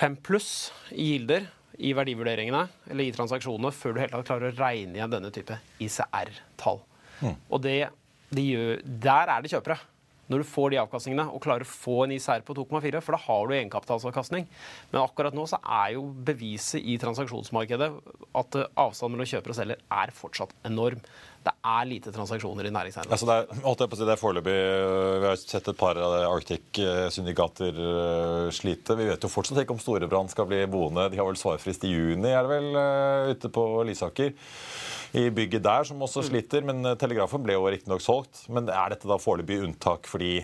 5 0.00 0.20
pluss 0.24 0.52
i 0.90 1.12
gilder 1.12 1.48
i 1.78 1.92
verdivurderingene 1.96 2.64
eller 2.90 3.06
i 3.06 3.14
transaksjonene 3.14 3.72
før 3.74 3.94
du 3.94 4.02
helt 4.02 4.14
tatt 4.16 4.28
klarer 4.28 4.50
å 4.50 4.58
regne 4.58 4.98
igjen 4.98 5.12
denne 5.12 5.30
type 5.34 5.56
ICR-tall. 5.82 6.82
Mm. 7.20 7.36
Og 7.36 7.62
det, 7.64 7.78
de 8.32 8.44
gjør, 8.46 8.84
der 9.06 9.32
er 9.36 9.44
det 9.44 9.52
kjøpere. 9.54 9.78
Når 10.30 10.44
du 10.44 10.46
får 10.46 10.70
de 10.70 10.78
avkastningene 10.78 11.26
og 11.34 11.42
klarer 11.42 11.66
å 11.66 11.70
få 11.70 11.96
en 12.04 12.12
ICR 12.14 12.44
på 12.46 12.54
2,4, 12.54 13.00
for 13.02 13.16
da 13.16 13.18
har 13.24 13.48
du 13.48 13.54
egenkapitalsavkastning. 13.56 14.46
Men 14.92 15.00
akkurat 15.02 15.34
nå 15.34 15.46
så 15.50 15.58
er 15.82 15.96
jo 15.96 16.04
beviset 16.26 16.86
i 16.86 16.94
transaksjonsmarkedet 17.02 17.88
at 18.38 18.60
avstanden 18.78 19.16
mellom 19.16 19.30
kjøper 19.32 19.50
og 19.50 19.58
selger 19.58 19.82
er 19.98 20.14
fortsatt 20.14 20.54
enorm 20.70 21.02
det 21.40 21.52
er 21.64 21.86
lite 21.88 22.12
transaksjoner 22.12 22.66
i 22.68 22.72
næringseiendom. 22.74 23.14
Altså 23.14 23.26
det, 23.28 23.36
er, 23.40 23.94
si, 23.96 24.04
det 24.04 24.12
er 24.12 24.20
foreløpig 24.20 24.52
øh, 24.52 25.22
Vi 25.22 25.28
har 25.30 25.38
sett 25.40 25.70
et 25.72 25.78
par 25.78 25.96
Arctic-syndikater 26.28 27.80
øh, 27.80 28.50
slite. 28.52 28.96
Vi 28.98 29.08
vet 29.08 29.24
jo 29.24 29.32
fortsatt 29.32 29.62
ikke 29.62 29.72
om 29.72 29.80
Storebrand 29.80 30.32
skal 30.32 30.48
bli 30.50 30.60
boende. 30.68 31.08
De 31.08 31.16
har 31.16 31.28
vel 31.28 31.40
svarfrist 31.40 31.86
i 31.88 31.94
juni, 31.94 32.28
er 32.28 32.44
det 32.44 32.52
vel, 32.52 32.68
øh, 32.76 33.30
ute 33.32 33.52
på 33.56 33.66
Lysaker. 33.88 34.36
I 35.16 35.26
bygget 35.34 35.64
der, 35.64 35.88
som 35.88 36.04
også 36.04 36.26
sliter. 36.28 36.66
Men 36.66 36.84
Telegrafen 37.00 37.42
ble 37.42 37.56
jo 37.56 37.64
riktignok 37.72 38.04
solgt. 38.04 38.44
Men 38.52 38.68
er 38.68 38.92
dette 38.92 39.08
da 39.08 39.16
foreløpig 39.18 39.62
unntak 39.64 40.10
fordi 40.10 40.42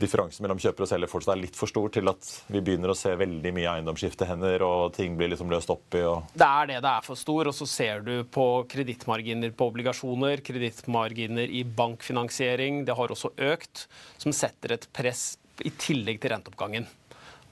differansen 0.00 0.44
mellom 0.44 0.60
kjøper 0.60 0.84
og 0.84 0.90
selger 0.90 1.10
fortsatt 1.10 1.34
er 1.34 1.40
litt 1.40 1.56
for 1.56 1.70
stor 1.70 1.92
til 1.94 2.10
at 2.10 2.28
vi 2.52 2.60
begynner 2.64 2.92
å 2.92 2.96
se 2.98 3.14
veldig 3.16 3.52
mye 3.56 3.72
eiendomsskiftehender 3.76 4.64
og 4.66 4.92
ting 4.96 5.16
blir 5.18 5.32
liksom 5.32 5.50
løst 5.52 5.72
opp 5.72 5.96
i 5.96 6.04
og 6.04 6.28
Det 6.36 6.48
er 6.48 6.70
det 6.72 6.82
det 6.84 6.92
er 6.92 7.06
for 7.06 7.18
stor, 7.18 7.48
og 7.48 7.56
så 7.56 7.68
ser 7.70 8.04
du 8.06 8.14
på 8.28 8.46
kredittmarginer 8.72 9.54
på 9.56 9.70
obligasjoner, 9.72 10.44
kredittmarginer 10.46 11.48
i 11.48 11.64
bankfinansiering, 11.64 12.84
det 12.86 12.96
har 12.98 13.12
også 13.12 13.32
økt, 13.52 13.86
som 14.20 14.34
setter 14.36 14.76
et 14.76 14.88
press 14.96 15.34
i 15.64 15.72
tillegg 15.72 16.20
til 16.20 16.34
renteoppgangen. 16.34 16.88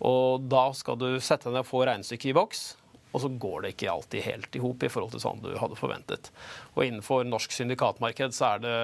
Og 0.05 0.45
da 0.51 0.67
skal 0.77 0.99
du 1.01 1.09
sette 1.23 1.49
deg 1.49 1.57
ned 1.57 1.65
og 1.65 1.71
få 1.71 1.85
regnestykket 1.89 2.33
i 2.33 2.37
boks, 2.37 2.65
og 3.15 3.23
så 3.23 3.31
går 3.31 3.63
det 3.63 3.73
ikke 3.75 3.93
alltid 3.93 4.27
helt 4.27 4.57
i 4.59 4.63
hop 4.63 4.83
i 4.83 4.91
forhold 4.91 5.15
til 5.15 5.23
sånn 5.23 5.43
du 5.45 5.53
hadde 5.61 5.79
forventet. 5.79 6.31
Og 6.75 6.83
innenfor 6.85 7.23
norsk 7.29 7.55
syndikatmarked 7.55 8.35
så 8.35 8.55
er 8.55 8.65
det 8.65 8.77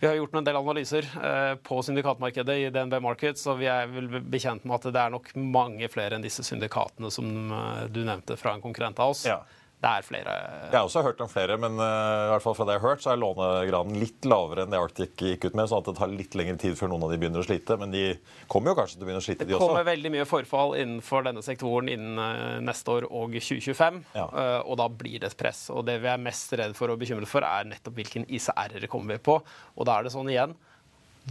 Vi 0.00 0.06
har 0.08 0.16
gjort 0.16 0.38
en 0.38 0.46
del 0.46 0.56
analyser 0.56 1.08
eh, 1.18 1.54
på 1.60 1.82
syndikatmarkedet 1.84 2.56
i 2.56 2.68
DNB 2.72 3.00
Markets, 3.04 3.42
og 3.50 3.58
vi 3.60 3.68
er 3.68 3.90
vel 3.90 4.08
bekjent 4.22 4.64
med 4.64 4.78
at 4.78 4.92
det 4.94 5.02
er 5.02 5.12
nok 5.12 5.32
mange 5.36 5.90
flere 5.92 6.16
enn 6.16 6.24
disse 6.24 6.46
syndikatene 6.46 7.10
som 7.12 7.26
eh, 7.52 7.88
du 7.92 8.04
nevnte 8.06 8.38
fra 8.40 8.54
en 8.54 8.64
konkurrent 8.64 9.02
av 9.02 9.16
oss. 9.16 9.26
Ja 9.28 9.42
det 9.80 9.88
er 9.88 10.04
flere 10.04 10.32
Jeg 10.68 10.74
har 10.74 10.84
også 10.84 11.02
hørt 11.06 11.20
om 11.24 11.28
flere, 11.30 11.56
men 11.60 11.78
uh, 11.80 12.26
i 12.26 12.30
hvert 12.34 12.44
fall 12.44 12.56
fra 12.58 12.66
det 12.68 12.74
jeg 12.76 12.82
har 12.82 12.92
hørt, 12.92 13.02
så 13.04 13.12
er 13.14 13.20
lånegraden 13.22 13.96
litt 13.96 14.26
lavere 14.28 14.66
enn 14.66 14.74
det 14.74 14.80
Arctic 14.80 15.14
gikk 15.16 15.46
ut 15.46 15.56
med. 15.56 15.70
sånn 15.70 15.80
at 15.80 15.86
det 15.88 15.94
tar 15.96 16.10
litt 16.12 16.36
lengre 16.36 16.58
tid 16.60 16.76
før 16.76 16.90
noen 16.92 17.06
av 17.06 17.14
de 17.14 17.18
begynner 17.22 17.40
å 17.40 17.46
slite. 17.46 17.78
Men 17.80 17.94
de 17.94 18.02
kommer 18.50 18.74
jo 18.74 18.78
kanskje 18.82 18.98
til 18.98 19.06
å 19.06 19.08
begynne 19.08 19.22
å 19.22 19.24
slite, 19.24 19.46
de 19.46 19.56
også. 19.56 19.64
Det 19.64 19.70
kommer 19.72 19.88
veldig 19.88 20.12
mye 20.16 20.26
forfall 20.28 20.76
innenfor 20.82 21.24
denne 21.30 21.44
sektoren 21.46 21.88
innen 21.94 22.20
uh, 22.20 22.58
neste 22.66 22.92
år 22.92 23.06
og 23.08 23.38
2025. 23.38 24.02
Ja. 24.18 24.26
Uh, 24.28 24.58
og 24.66 24.76
da 24.82 24.90
blir 25.00 25.16
det 25.22 25.30
et 25.32 25.38
press. 25.40 25.62
Og 25.72 25.86
det 25.88 25.96
vi 26.04 26.12
er 26.12 26.20
mest 26.28 26.52
redd 26.60 26.76
for 26.76 26.92
og 26.92 27.00
bekymret 27.00 27.30
for, 27.30 27.46
er 27.48 27.70
nettopp 27.72 27.96
hvilken 28.02 28.28
ICR-er 28.28 28.84
kommer 28.92 29.16
vi 29.16 29.24
på. 29.30 29.38
Og 29.40 29.88
da 29.88 29.96
er 29.96 30.04
det 30.04 30.12
sånn 30.12 30.28
igjen 30.28 30.52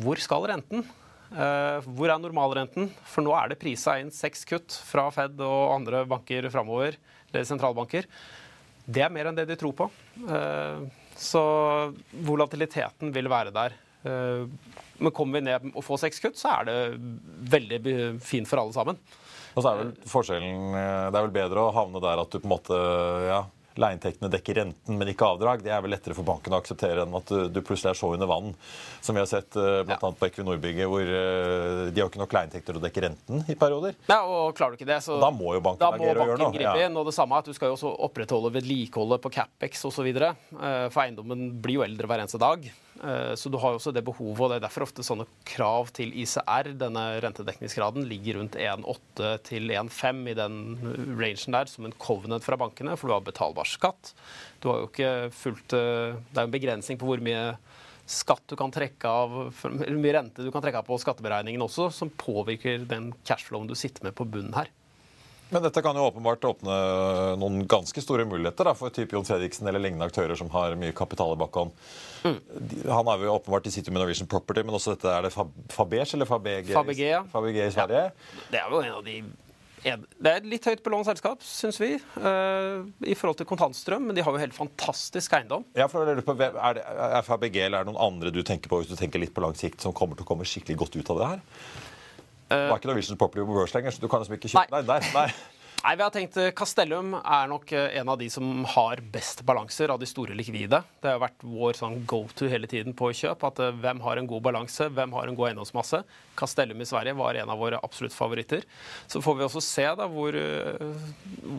Hvor 0.01 0.17
skal 0.21 0.49
renten? 0.49 0.87
Uh, 1.29 1.77
hvor 1.85 2.09
er 2.09 2.17
normalrenten? 2.17 2.89
For 3.05 3.21
nå 3.21 3.35
er 3.37 3.51
det 3.51 3.59
prisa 3.61 3.99
inn 4.01 4.09
seks 4.13 4.41
kutt 4.49 4.73
fra 4.89 5.05
Fed 5.13 5.37
og 5.45 5.75
andre 5.75 6.01
banker 6.09 6.49
framover, 6.49 6.97
eller 7.31 7.47
sentralbanker. 7.47 8.07
Det 8.89 9.03
er 9.05 9.13
mer 9.13 9.29
enn 9.29 9.37
det 9.37 9.47
de 9.49 9.57
tror 9.59 9.75
på. 9.77 9.89
Eh, 10.25 10.85
så 11.19 11.43
volatiliteten 12.25 13.13
vil 13.13 13.29
være 13.31 13.53
der. 13.55 13.75
Eh, 14.07 14.45
men 14.99 15.15
kommer 15.15 15.39
vi 15.39 15.45
ned 15.47 15.71
og 15.73 15.83
får 15.85 16.03
seks 16.05 16.23
kutt, 16.23 16.39
så 16.39 16.57
er 16.57 16.69
det 16.69 16.77
veldig 17.53 18.05
fint 18.23 18.49
for 18.49 18.61
alle 18.61 18.75
sammen. 18.75 18.99
Og 19.55 19.63
så 19.63 19.71
er 19.71 19.79
vel 19.79 19.93
forskjellen 20.07 20.75
eh, 20.77 21.05
Det 21.09 21.17
er 21.17 21.25
vel 21.25 21.35
bedre 21.35 21.63
å 21.65 21.73
havne 21.75 22.01
der 22.03 22.21
at 22.21 22.31
du 22.31 22.37
på 22.39 22.47
en 22.47 22.53
måte 22.53 22.77
ja, 23.25 23.39
leieinntektene 23.79 24.29
dekker 24.31 24.59
renten, 24.59 24.97
men 24.99 25.11
ikke 25.11 25.27
avdrag, 25.27 25.63
det 25.65 25.73
er 25.73 25.83
vel 25.83 25.93
lettere 25.93 26.17
for 26.17 26.27
banken 26.27 26.55
å 26.55 26.59
akseptere 26.59 27.05
enn 27.05 27.15
at 27.19 27.31
du, 27.31 27.47
du 27.53 27.61
plutselig 27.65 27.93
er 27.93 27.99
så 27.99 28.11
under 28.15 28.29
vann, 28.29 28.51
som 29.05 29.17
vi 29.17 29.23
har 29.23 29.29
sett 29.29 29.55
uh, 29.59 29.81
bl.a. 29.87 29.95
Ja. 29.95 30.11
på 30.19 30.29
Equinor-bygget, 30.29 30.89
hvor 30.91 31.05
uh, 31.05 31.85
de 31.89 32.03
har 32.03 32.11
ikke 32.11 32.21
nok 32.21 32.35
leieinntekter 32.37 32.79
å 32.79 32.83
dekke 32.83 33.05
renten 33.07 33.45
i 33.47 33.57
perioder. 33.59 33.95
Ja, 34.11 34.21
og 34.25 34.53
klarer 34.57 34.75
du 34.75 34.81
ikke 34.81 34.89
det, 34.91 34.99
så 35.05 35.19
da 35.21 35.31
må 35.33 35.55
jo 35.57 35.63
banken 35.65 35.87
agere 35.87 36.25
og 36.25 36.33
gjøre 36.33 36.43
noe. 36.43 36.55
Gripe 36.59 36.85
inn, 36.85 36.99
og 36.99 37.07
det 37.09 37.15
samme 37.15 37.39
at 37.39 37.47
Du 37.49 37.55
skal 37.55 37.71
jo 37.71 37.77
også 37.77 37.95
opprettholde 38.09 38.51
vedlikeholdet 38.57 39.23
på 39.23 39.31
Capex 39.39 39.85
osv. 39.89 40.11
For 40.51 41.01
eiendommen 41.03 41.49
blir 41.63 41.79
jo 41.79 41.85
eldre 41.87 42.09
hver 42.09 42.23
eneste 42.25 42.41
dag. 42.41 42.67
Eh, 43.03 43.33
så 43.39 43.49
du 43.49 43.57
har 43.61 43.73
jo 43.73 43.79
også 43.79 43.93
det 43.95 44.03
behovet, 44.07 44.41
og 44.41 44.51
det 44.51 44.59
er 44.59 44.65
derfor 44.65 44.85
ofte 44.85 45.05
sånne 45.05 45.27
krav 45.47 45.91
til 45.95 46.11
ICR, 46.19 46.73
denne 46.79 47.03
rentedekningsgraden, 47.23 48.07
ligger 48.09 48.39
rundt 48.39 48.57
1,8 48.59 49.31
til 49.47 49.71
1,5 49.71 50.23
i 50.31 50.37
den 50.37 50.57
rangen 51.19 51.55
der 51.55 51.71
som 51.71 51.87
en 51.87 51.95
covenant 52.01 52.45
fra 52.45 52.59
bankene, 52.59 52.97
for 52.99 53.09
du 53.09 53.15
har 53.15 53.25
betalbar 53.25 53.69
skatt. 53.69 54.13
Du 54.59 54.71
har 54.71 54.81
jo 54.81 54.89
ikke 54.89 55.13
fulgt 55.35 55.77
eh, 55.77 56.17
Det 56.17 56.41
er 56.41 56.47
en 56.47 56.57
begrensning 56.57 56.99
på 56.99 57.07
hvor 57.07 57.23
mye 57.23 57.53
skatt 58.09 58.41
du 58.49 58.55
kan 58.57 58.73
trekke 58.73 59.05
av, 59.05 59.35
mye 59.69 60.15
rente 60.15 60.41
du 60.41 60.49
kan 60.51 60.63
trekke 60.65 60.81
av 60.81 60.87
på 60.87 60.97
skatteberegningen 60.97 61.61
også, 61.61 61.91
som 61.93 62.09
påvirker 62.09 62.87
den 62.89 63.11
cashflowen 63.27 63.69
du 63.69 63.77
sitter 63.77 64.07
med 64.07 64.17
på 64.17 64.25
bunnen 64.25 64.55
her. 64.57 64.71
Men 65.49 65.65
dette 65.65 65.81
kan 65.81 65.97
jo 65.97 66.05
åpenbart 66.05 66.45
åpne 66.45 66.75
noen 67.41 67.63
ganske 67.69 68.03
store 68.03 68.25
muligheter 68.29 68.69
da, 68.69 68.75
for 68.77 68.93
type 68.93 69.15
Jon 69.15 69.25
Fredriksen 69.25 69.67
eller 69.69 69.81
lignende 69.81 70.05
aktører 70.05 70.37
som 70.37 70.51
har 70.53 70.77
mye 70.77 70.93
kapital 70.95 71.33
i 71.33 71.39
bakhånd. 71.41 71.73
Mm. 72.21 72.39
Han 72.91 73.09
er 73.09 73.25
jo 73.25 73.33
åpenbart 73.33 73.65
i 73.65 73.73
City 73.73 73.89
med 73.89 74.03
Norwegian 74.03 74.29
Property, 74.29 74.63
men 74.67 74.77
også 74.77 74.93
dette 74.93 75.09
er 75.09 75.25
det 75.25 75.33
Fabege 75.33 76.05
eller 76.17 76.29
Fabege, 76.29 76.73
Fabege, 76.75 77.11
ja. 77.15 77.21
Fabege 77.33 77.65
i 77.65 77.73
Sverige? 77.73 78.09
Ja. 78.11 78.41
Det 78.51 78.61
er 78.61 78.73
jo 78.73 78.83
en 78.83 78.97
av 78.99 79.05
de 79.07 79.21
det 79.79 80.27
er 80.27 80.41
et 80.41 80.47
litt 80.49 80.65
høyt 80.67 80.81
belånt 80.83 81.07
selskap, 81.07 81.43
syns 81.45 81.77
vi, 81.79 81.93
uh, 82.19 82.83
i 83.07 83.15
forhold 83.15 83.39
til 83.39 83.47
kontantstrøm. 83.47 84.09
Men 84.09 84.17
de 84.17 84.25
har 84.25 84.35
jo 84.35 84.41
helt 84.41 84.55
fantastisk 84.55 85.37
eiendom. 85.37 85.63
Ja, 85.77 85.87
for 85.91 86.03
er, 86.03 86.19
det, 86.19 86.83
er 86.83 87.23
FABG 87.23 87.61
eller 87.63 87.79
er 87.79 87.87
det 87.87 87.93
noen 87.93 88.01
andre 88.09 88.33
du 88.35 88.41
tenker 88.43 88.71
på 88.71 88.81
hvis 88.81 88.91
du 88.91 88.97
tenker 88.99 89.23
litt 89.23 89.31
på 89.35 89.43
lang 89.45 89.55
sikt, 89.55 89.79
som 89.85 89.95
kommer 89.95 90.19
til 90.19 90.27
å 90.27 90.31
komme 90.33 90.47
skikkelig 90.47 90.81
godt 90.83 90.99
ut 90.99 91.13
av 91.15 91.21
det 91.21 91.29
her? 91.31 91.45
Det 92.49 92.65
var 92.71 92.81
ikke 92.81 92.89
Norwegian 92.91 93.21
Popular 93.21 93.47
børs 93.49 93.77
lenger, 93.77 93.93
så 93.93 94.01
du 94.01 94.09
kan 94.09 94.23
liksom 94.23 94.39
ikke 94.39 94.53
kjøpe 94.55 94.79
deg 94.79 94.89
der. 94.89 95.09
Nei. 95.15 95.29
Nei, 95.79 95.93
vi 95.95 96.03
har 96.03 96.11
tenkt 96.11 96.35
eh, 96.35 96.49
Castellum 96.51 97.13
er 97.17 97.45
nok 97.47 97.69
eh, 97.71 97.93
en 98.01 98.09
av 98.11 98.17
de 98.19 98.25
som 98.31 98.65
har 98.67 98.99
best 99.13 99.45
balanser 99.47 99.93
av 99.93 100.01
de 100.01 100.07
store 100.09 100.35
likvide. 100.35 100.81
Det 100.99 101.07
har 101.07 101.21
vært 101.21 101.45
vår 101.47 101.77
sånn 101.79 102.01
go 102.09 102.25
to 102.35 102.49
hele 102.51 102.67
tiden 102.67 102.95
på 102.99 103.13
kjøp. 103.15 103.45
at 103.47 103.61
eh, 103.63 103.77
Hvem 103.79 104.03
har 104.03 104.19
en 104.19 104.27
god 104.27 104.43
balanse, 104.49 104.89
hvem 104.91 105.15
har 105.15 105.31
en 105.31 105.37
god 105.39 105.53
eiendomsmasse? 105.53 106.01
Castellum 106.39 106.83
i 106.83 106.89
Sverige 106.89 107.15
var 107.15 107.39
en 107.39 107.53
av 107.53 107.63
våre 107.63 107.79
absolutt 107.79 108.15
favoritter. 108.15 108.67
Så 109.07 109.23
får 109.23 109.39
vi 109.39 109.47
også 109.47 109.63
se 109.63 109.87
da 110.01 110.07
hvor, 110.11 110.35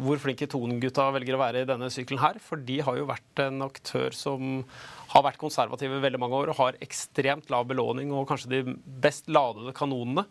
hvor 0.04 0.20
flinke 0.20 0.48
Ton-gutta 0.52 1.08
velger 1.16 1.38
å 1.38 1.40
være 1.46 1.64
i 1.64 1.68
denne 1.72 1.88
sykkelen 1.92 2.20
her. 2.20 2.40
For 2.44 2.60
de 2.60 2.80
har 2.84 3.00
jo 3.00 3.08
vært 3.08 3.44
en 3.46 3.64
aktør 3.70 4.16
som 4.16 4.66
har 5.10 5.24
vært 5.26 5.40
konservative 5.40 5.98
i 5.98 6.02
veldig 6.04 6.20
mange 6.22 6.38
år 6.38 6.52
og 6.52 6.58
har 6.60 6.80
ekstremt 6.84 7.50
lav 7.50 7.66
belåning 7.70 8.12
og 8.14 8.28
kanskje 8.30 8.52
de 8.52 8.74
best 9.02 9.30
ladede 9.32 9.74
kanonene. 9.76 10.26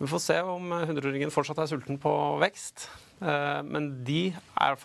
Vi 0.00 0.10
får 0.10 0.22
se 0.24 0.38
om 0.42 0.72
hundreåringen 0.74 1.32
fortsatt 1.34 1.62
er 1.62 1.70
sulten 1.70 2.00
på 2.02 2.12
vekst. 2.42 2.88
Eh, 3.22 3.60
men 3.66 3.92
de, 4.06 4.28
er 4.60 4.80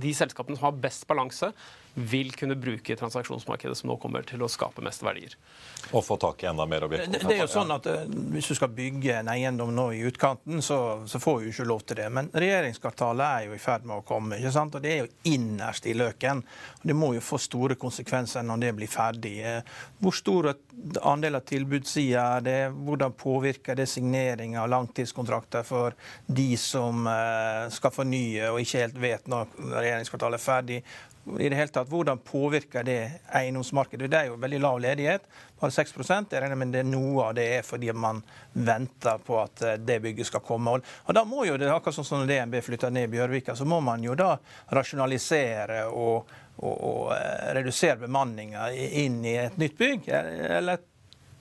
de 0.00 0.14
selskapene 0.16 0.58
som 0.58 0.70
har 0.70 0.78
best 0.86 1.08
balanse, 1.10 1.50
vil 1.94 2.32
kunne 2.34 2.56
bruke 2.58 2.96
transaksjonsmarkedet 2.96 3.76
som 3.78 3.90
nå 3.92 3.96
kommer 4.02 4.26
til 4.26 4.42
å 4.42 4.48
skape 4.50 4.82
mest 4.82 5.04
verdier. 5.06 5.36
Og 5.92 6.02
få 6.04 6.16
tak 6.18 6.42
i 6.42 6.48
enda 6.50 6.66
mer 6.66 6.86
objekter. 6.86 7.12
Det, 7.12 7.20
det, 7.22 7.36
er 7.36 7.44
jo 7.44 7.50
sånn 7.50 7.70
at 7.74 7.86
uh, 7.86 8.02
Hvis 8.34 8.48
du 8.50 8.56
skal 8.58 8.72
bygge 8.74 9.18
en 9.20 9.30
eiendom 9.30 9.70
nå 9.74 9.90
i 9.94 10.00
utkanten, 10.08 10.62
så, 10.64 10.78
så 11.06 11.20
får 11.22 11.42
du 11.42 11.50
ikke 11.52 11.68
lov 11.68 11.84
til 11.86 12.00
det. 12.00 12.08
Men 12.14 12.30
regjeringskvartalet 12.34 13.24
er 13.26 13.46
jo 13.48 13.54
i 13.54 13.62
ferd 13.62 13.86
med 13.86 14.00
å 14.00 14.06
komme. 14.06 14.40
ikke 14.40 14.54
sant? 14.56 14.74
Og 14.74 14.82
Det 14.84 14.92
er 14.92 15.04
jo 15.04 15.34
innerst 15.36 15.86
i 15.86 15.94
løken. 15.94 16.42
Det 16.82 16.96
må 16.98 17.12
jo 17.14 17.22
få 17.24 17.38
store 17.42 17.78
konsekvenser 17.80 18.46
når 18.46 18.64
det 18.64 18.74
blir 18.80 18.90
ferdig. 18.90 19.36
Eh, 19.44 19.78
hvor 20.02 20.16
stor 20.16 20.50
andel 21.06 21.38
av 21.38 21.46
tilbudssida 21.48 22.26
er 22.38 22.44
det? 22.48 22.58
Hvordan 22.74 23.14
påvirker 23.18 23.78
det 23.78 23.86
signering 23.90 24.58
av 24.58 24.70
langtidskontrakter 24.72 25.62
for 25.66 25.94
de 26.26 26.50
som 26.60 27.06
uh, 27.06 27.70
skal 27.72 27.94
fornye 27.94 28.50
og 28.50 28.62
ikke 28.64 28.86
helt 28.86 29.02
vet 29.02 29.30
når 29.30 29.52
regjeringskvartalet 29.78 30.40
er 30.40 30.48
ferdig? 30.48 30.84
I 31.40 31.48
det 31.48 31.56
hele 31.56 31.72
tatt, 31.72 31.88
Hvordan 31.88 32.18
påvirker 32.18 32.84
det 32.84 32.98
eiendomsmarkedet? 33.32 34.10
Det 34.10 34.18
er 34.18 34.28
jo 34.28 34.38
veldig 34.40 34.60
lav 34.60 34.80
ledighet, 34.82 35.26
bare 35.60 35.72
6% 35.72 36.32
Jeg 36.34 36.42
regner 36.42 36.58
med 36.60 36.72
det 36.74 36.82
er 36.82 36.88
noe 36.90 37.28
av 37.28 37.34
det 37.38 37.46
er 37.58 37.66
fordi 37.66 37.92
man 37.92 38.20
venter 38.52 39.22
på 39.24 39.38
at 39.40 39.62
eh, 39.64 39.76
det 39.80 40.00
bygget 40.04 40.28
skal 40.28 40.44
komme. 40.44 40.78
Og 41.06 41.14
Da 41.14 41.24
må 41.24 41.46
jo 41.48 41.56
det, 41.56 41.70
akkurat 41.72 41.96
sånn 41.96 42.08
som 42.08 42.26
DNB 42.28 42.60
flytter 42.64 42.92
ned 42.92 43.08
i 43.08 43.12
Bjørvika, 43.16 43.56
så 43.56 43.64
må 43.64 43.80
man 43.80 44.04
jo 44.04 44.16
da 44.18 44.34
rasjonalisere 44.76 45.84
og, 45.88 46.34
og, 46.60 46.74
og 46.74 47.14
eh, 47.16 47.52
redusere 47.56 48.02
bemanninga 48.04 48.70
inn 48.74 49.22
i 49.24 49.38
et 49.46 49.56
nytt 49.60 49.78
bygg. 49.80 50.10
Eller 50.12 50.78
et 50.78 50.90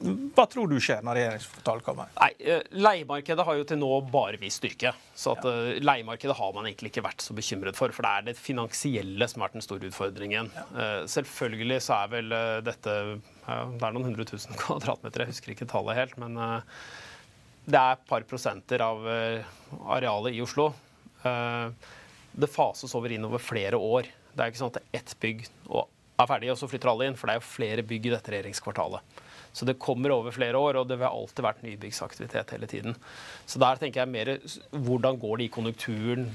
hva 0.04 0.44
tror 0.50 0.68
du 0.68 0.76
skjer 0.84 1.04
når 1.06 1.18
regjeringskvartalet 1.18 1.86
kommer? 1.86 2.10
Nei, 2.18 2.30
eh, 2.40 2.64
Leiemarkedet 2.76 3.46
har 3.48 3.58
jo 3.60 3.66
til 3.68 3.80
nå 3.80 3.90
bare 4.12 4.40
vist 4.42 4.60
styrke. 4.60 4.92
Så 5.16 5.36
at 5.38 5.46
ja. 5.48 5.54
Eh, 5.54 5.80
leiemarkedet 5.84 6.36
har 6.38 6.52
man 6.56 6.68
egentlig 6.68 6.92
ikke 6.92 7.06
vært 7.06 7.24
så 7.24 7.36
bekymret 7.38 7.78
for. 7.80 7.94
For 7.96 8.06
det 8.06 8.12
er 8.12 8.28
det 8.28 8.36
finansielle 8.40 9.28
som 9.30 9.42
har 9.42 9.50
vært 9.50 9.60
den 9.60 9.66
store 9.66 9.88
utfordringen. 9.90 10.52
Ja. 10.56 10.66
Eh, 10.74 11.00
selvfølgelig 11.14 11.80
så 11.86 12.02
er 12.02 12.12
vel 12.18 12.38
dette 12.66 12.98
ja, 12.98 13.58
Det 13.72 13.88
er 13.88 13.96
noen 13.96 14.10
hundre 14.12 14.28
tusen 14.28 14.58
kvadratmeter, 14.64 15.24
jeg 15.24 15.34
husker 15.34 15.56
ikke 15.56 15.70
tallet 15.72 16.00
helt. 16.02 16.20
Men 16.22 16.40
det 17.64 17.80
er 17.80 17.96
et 17.96 18.08
par 18.10 18.28
prosenter 18.28 18.84
av 18.84 19.06
arealet 19.08 20.36
i 20.36 20.44
Oslo. 20.44 20.72
Det 21.24 22.50
fases 22.52 22.96
over 22.98 23.14
inn 23.14 23.28
over 23.28 23.40
flere 23.40 23.80
år. 23.80 24.10
Det 24.34 24.42
er 24.42 24.52
ikke 24.52 24.64
sånn 24.66 24.74
at 24.74 24.96
ett 25.00 25.14
bygg 25.22 25.46
er 25.72 26.28
ferdig, 26.28 26.50
og 26.52 26.60
så 26.60 26.68
flytter 26.68 26.92
alle 26.92 27.08
inn. 27.08 27.20
For 27.20 27.30
det 27.30 27.38
er 27.38 27.40
jo 27.40 27.52
flere 27.54 27.86
bygg 27.88 28.10
i 28.10 28.16
dette 28.18 28.34
regjeringskvartalet. 28.34 29.22
Så 29.54 29.68
det 29.70 29.78
kommer 29.82 30.12
over 30.16 30.34
flere 30.34 30.58
år, 30.58 30.80
og 30.82 30.90
det 30.90 30.98
vil 30.98 31.10
alltid 31.10 31.46
vært 31.46 31.64
nybyggsaktivitet 31.66 32.56
hele 32.56 32.70
tiden. 32.70 32.96
Så 33.46 33.62
der 33.62 33.78
tenker 33.82 34.02
jeg 34.02 34.14
mer 34.14 34.32
hvordan 34.72 35.20
går 35.22 35.40
det 35.40 35.48
i 35.48 35.54
konjunkturen, 35.54 36.28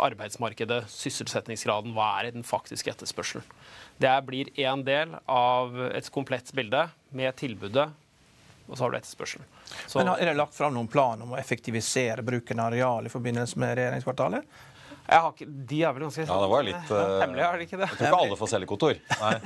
arbeidsmarkedet, 0.00 0.84
sysselsettingsgraden, 0.88 1.94
hva 1.96 2.12
er 2.20 2.30
den 2.36 2.46
faktiske 2.46 2.92
etterspørselen? 2.92 3.44
Det 4.00 4.12
blir 4.24 4.52
én 4.54 4.84
del 4.86 5.16
av 5.28 5.74
et 5.90 6.06
komplett 6.14 6.54
bilde 6.56 6.86
med 7.16 7.34
tilbudet, 7.36 7.90
og 8.70 8.78
så 8.78 8.86
har 8.86 8.94
du 8.94 9.00
etterspørselen. 9.00 9.46
Så, 9.86 9.98
Men 9.98 10.14
Er 10.14 10.30
det 10.30 10.38
lagt 10.38 10.54
fram 10.54 10.74
noen 10.74 10.88
plan 10.88 11.20
om 11.22 11.34
å 11.34 11.38
effektivisere 11.38 12.22
bruken 12.22 12.60
av 12.60 12.70
areal 12.70 13.06
i 13.06 13.12
forbindelse 13.12 13.58
med 13.58 13.76
regjeringskvartalet? 13.78 14.46
Ikke, 15.10 15.46
de 15.46 15.80
er 15.82 15.94
vel 15.96 16.04
ganske 16.06 16.22
ja, 16.22 16.36
det 16.38 16.50
var 16.52 16.64
litt, 16.66 16.90
uh, 16.92 17.16
hemmelige, 17.18 17.46
er 17.46 17.58
det 17.58 17.66
ikke 17.66 17.80
det? 17.80 17.88
Jeg 17.88 17.98
tror 17.98 18.06
ikke 18.06 18.20
alle 18.24 18.38
får 18.38 18.50
cellekontor. 18.52 19.00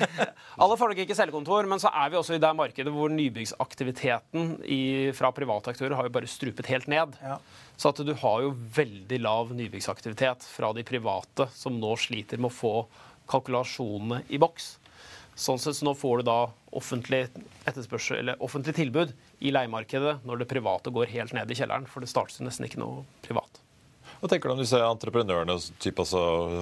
alle 0.67 0.77
får 0.81 0.93
nok 0.93 1.03
ikke 1.07 1.17
cellekontor, 1.17 1.69
men 1.73 1.81
så 1.81 1.93
er 2.03 2.13
vi 2.13 2.19
også 2.21 2.37
i 2.37 2.43
det 2.45 2.53
markedet 2.59 2.93
hvor 2.93 3.13
nybyggsaktiviteten 3.15 4.53
i, 4.69 4.83
fra 5.17 5.33
private 5.37 5.73
aktører 5.73 5.97
har 5.97 6.09
jo 6.09 6.15
bare 6.19 6.29
strupet 6.29 6.69
helt 6.69 6.91
ned. 6.93 7.17
Ja. 7.25 7.39
Så 7.81 7.91
at 7.95 8.05
du 8.05 8.13
har 8.21 8.45
jo 8.45 8.53
veldig 8.77 9.19
lav 9.25 9.55
nybyggsaktivitet 9.57 10.45
fra 10.47 10.75
de 10.77 10.85
private, 10.87 11.49
som 11.57 11.81
nå 11.81 11.97
sliter 11.99 12.43
med 12.43 12.53
å 12.53 12.55
få 12.55 12.75
kalkulasjonene 13.33 14.23
i 14.29 14.41
boks. 14.43 14.75
Sånn 15.35 15.59
sett 15.59 15.81
så 15.81 15.89
nå 15.89 15.97
får 15.99 16.21
du 16.21 16.29
da 16.29 16.39
offentlig 16.75 17.25
eller 17.67 18.43
offentlig 18.43 18.75
tilbud 18.77 19.15
i 19.43 19.51
leiemarkedet 19.55 20.21
når 20.27 20.43
det 20.43 20.51
private 20.51 20.93
går 20.95 21.11
helt 21.11 21.35
ned 21.35 21.51
i 21.51 21.57
kjelleren, 21.59 21.89
for 21.91 22.05
det 22.05 22.11
startes 22.13 22.39
jo 22.39 22.47
nesten 22.47 22.69
ikke 22.69 22.83
noe 22.83 23.03
privat. 23.25 23.44
Hva 24.25 24.29
tenker 24.33 24.49
du 24.49 24.55
om 24.55 24.61
disse 24.63 24.79
entreprenørene, 24.81 25.55
typ 25.85 25.99
altså, 26.01 26.21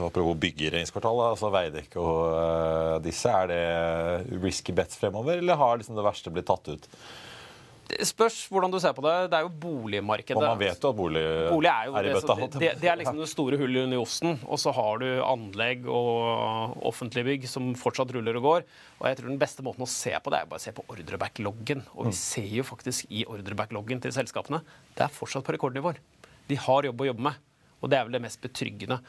apropos 0.09 0.35
bygge 0.43 0.65
i 0.65 0.71
regjeringskvartalet, 0.73 1.29
altså 1.37 1.51
Veidekke 1.55 2.01
og 2.03 2.17
uh, 2.35 2.95
disse? 3.05 3.31
Er 3.31 3.53
det 3.53 4.41
risky 4.43 4.73
bets 4.75 4.99
fremover, 4.99 5.39
eller 5.39 5.61
har 5.61 5.77
liksom 5.79 5.95
det 5.95 6.03
verste 6.03 6.33
blitt 6.35 6.49
tatt 6.49 6.73
ut? 6.73 6.89
Det 7.93 8.09
spørs 8.09 8.41
hvordan 8.51 8.73
du 8.73 8.81
ser 8.83 8.97
på 8.97 9.05
det. 9.07 9.13
Det 9.31 9.39
er 9.39 9.47
jo 9.47 9.53
boligmarkedet. 9.63 10.41
Og 10.41 10.43
man 10.43 10.59
vet 10.59 10.75
jo 10.75 10.91
at 10.91 10.99
bolig, 10.99 11.23
bolig 11.53 11.69
er, 11.71 11.87
jo 11.87 11.95
er 12.01 12.09
i 12.09 12.15
bøtta. 12.17 12.37
Det, 12.41 12.49
det, 12.57 12.71
det, 12.81 12.89
er 12.91 12.99
liksom 12.99 13.21
det 13.21 13.29
store 13.31 13.61
hullet 13.61 13.87
under 13.87 14.03
osten. 14.03 14.35
Og 14.49 14.59
så 14.59 14.75
har 14.75 14.99
du 15.05 15.07
anlegg 15.23 15.87
og 15.87 16.83
offentlige 16.91 17.29
bygg 17.29 17.47
som 17.53 17.71
fortsatt 17.79 18.11
ruller 18.17 18.41
og 18.41 18.49
går. 18.49 18.67
Og 18.99 19.07
jeg 19.07 19.21
tror 19.21 19.31
den 19.31 19.39
beste 19.45 19.63
måten 19.63 19.87
å 19.87 19.91
se 19.93 20.17
på 20.19 20.35
det, 20.35 20.43
er 20.43 20.51
bare 20.51 20.59
å 20.59 20.67
se 20.67 20.75
på 20.75 20.89
ordrebackloggen. 20.91 21.87
Og 21.95 22.11
vi 22.11 22.17
mm. 22.17 22.19
ser 22.25 22.51
jo 22.59 22.67
faktisk 22.67 23.07
i 23.15 23.23
ordrebackloggen 23.23 24.03
til 24.03 24.19
selskapene 24.19 24.65
det 24.99 25.07
er 25.07 25.15
fortsatt 25.15 25.47
på 25.47 25.55
rekordnivåer. 25.55 26.03
De 26.51 26.59
har 26.59 26.91
jobb 26.91 27.07
å 27.07 27.11
jobbe 27.13 27.31
med. 27.31 27.49
Og 27.83 27.91
det 27.91 27.99
er 27.99 28.07
vel 28.07 28.17
det 28.17 28.23
mest 28.25 28.43
betryggende. 28.43 29.01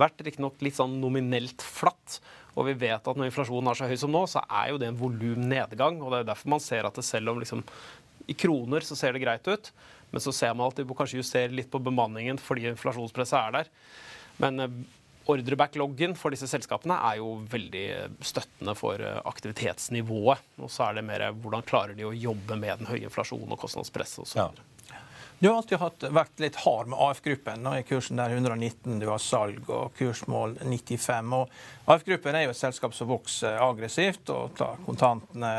Vært 0.00 0.22
riktignok 0.24 0.60
litt 0.64 0.78
sånn 0.78 0.98
nominelt 1.02 1.64
flatt. 1.64 2.18
Og 2.56 2.68
vi 2.68 2.76
vet 2.82 3.08
at 3.08 3.18
når 3.18 3.30
inflasjonen 3.30 3.70
er 3.70 3.78
så 3.78 3.88
høy 3.88 3.98
som 4.00 4.12
nå, 4.12 4.24
så 4.28 4.42
er 4.48 4.72
jo 4.72 4.80
det 4.80 4.90
en 4.90 5.00
volumnedgang. 5.00 6.00
Og 6.02 6.12
det 6.12 6.22
er 6.22 6.30
derfor 6.32 6.54
man 6.54 6.64
ser 6.64 6.88
at 6.88 6.96
det 6.98 7.04
selv 7.06 7.32
om 7.32 7.40
liksom 7.42 7.64
i 8.30 8.36
kroner 8.38 8.84
så 8.86 8.96
ser 8.98 9.14
det 9.14 9.22
greit 9.24 9.48
ut, 9.50 9.70
men 10.12 10.22
så 10.22 10.32
ser 10.34 10.52
man 10.54 10.70
at 10.70 10.78
de 10.78 10.86
kanskje 10.86 11.18
justere 11.18 11.54
litt 11.54 11.70
på 11.72 11.80
bemanningen 11.82 12.38
fordi 12.40 12.68
inflasjonspresset 12.70 13.38
er 13.38 13.56
der. 13.56 13.70
Men 14.42 14.62
eh, 14.62 14.76
ordrebackloggen 15.32 16.14
for 16.18 16.34
disse 16.34 16.48
selskapene 16.50 16.96
er 17.10 17.18
jo 17.20 17.34
veldig 17.50 17.86
støttende 18.24 18.76
for 18.78 19.02
eh, 19.02 19.20
aktivitetsnivået. 19.28 20.44
Og 20.62 20.70
så 20.72 20.88
er 20.88 21.00
det 21.00 21.06
mer 21.08 21.28
hvordan 21.32 21.66
klarer 21.66 21.98
de 21.98 22.06
å 22.08 22.14
jobbe 22.14 22.58
med 22.60 22.82
den 22.82 22.92
høye 22.92 23.08
inflasjonen 23.08 23.56
og 23.56 23.64
kostnadspresset 23.64 24.24
osv. 24.26 24.38
Ja. 24.38 24.50
Du 25.42 25.48
har 25.48 25.56
alltid 25.56 25.80
hatt, 25.82 26.04
vært 26.14 26.38
litt 26.38 26.56
hard 26.62 26.86
med 26.92 27.00
AF-gruppen. 27.02 27.64
Nå 27.64 27.72
er 27.74 27.82
kursen 27.82 28.20
der 28.20 28.30
119, 28.30 29.00
du 29.02 29.08
har 29.10 29.18
salg 29.18 29.66
og 29.74 29.90
kursmål 29.98 30.52
95. 30.60 31.32
og 31.34 31.90
AF-gruppen 31.90 32.38
er 32.38 32.44
jo 32.44 32.52
et 32.52 32.60
selskap 32.60 32.94
som 32.94 33.10
vokser 33.10 33.58
aggressivt 33.58 34.30
og 34.30 34.54
tar 34.60 34.78
kontantene, 34.86 35.50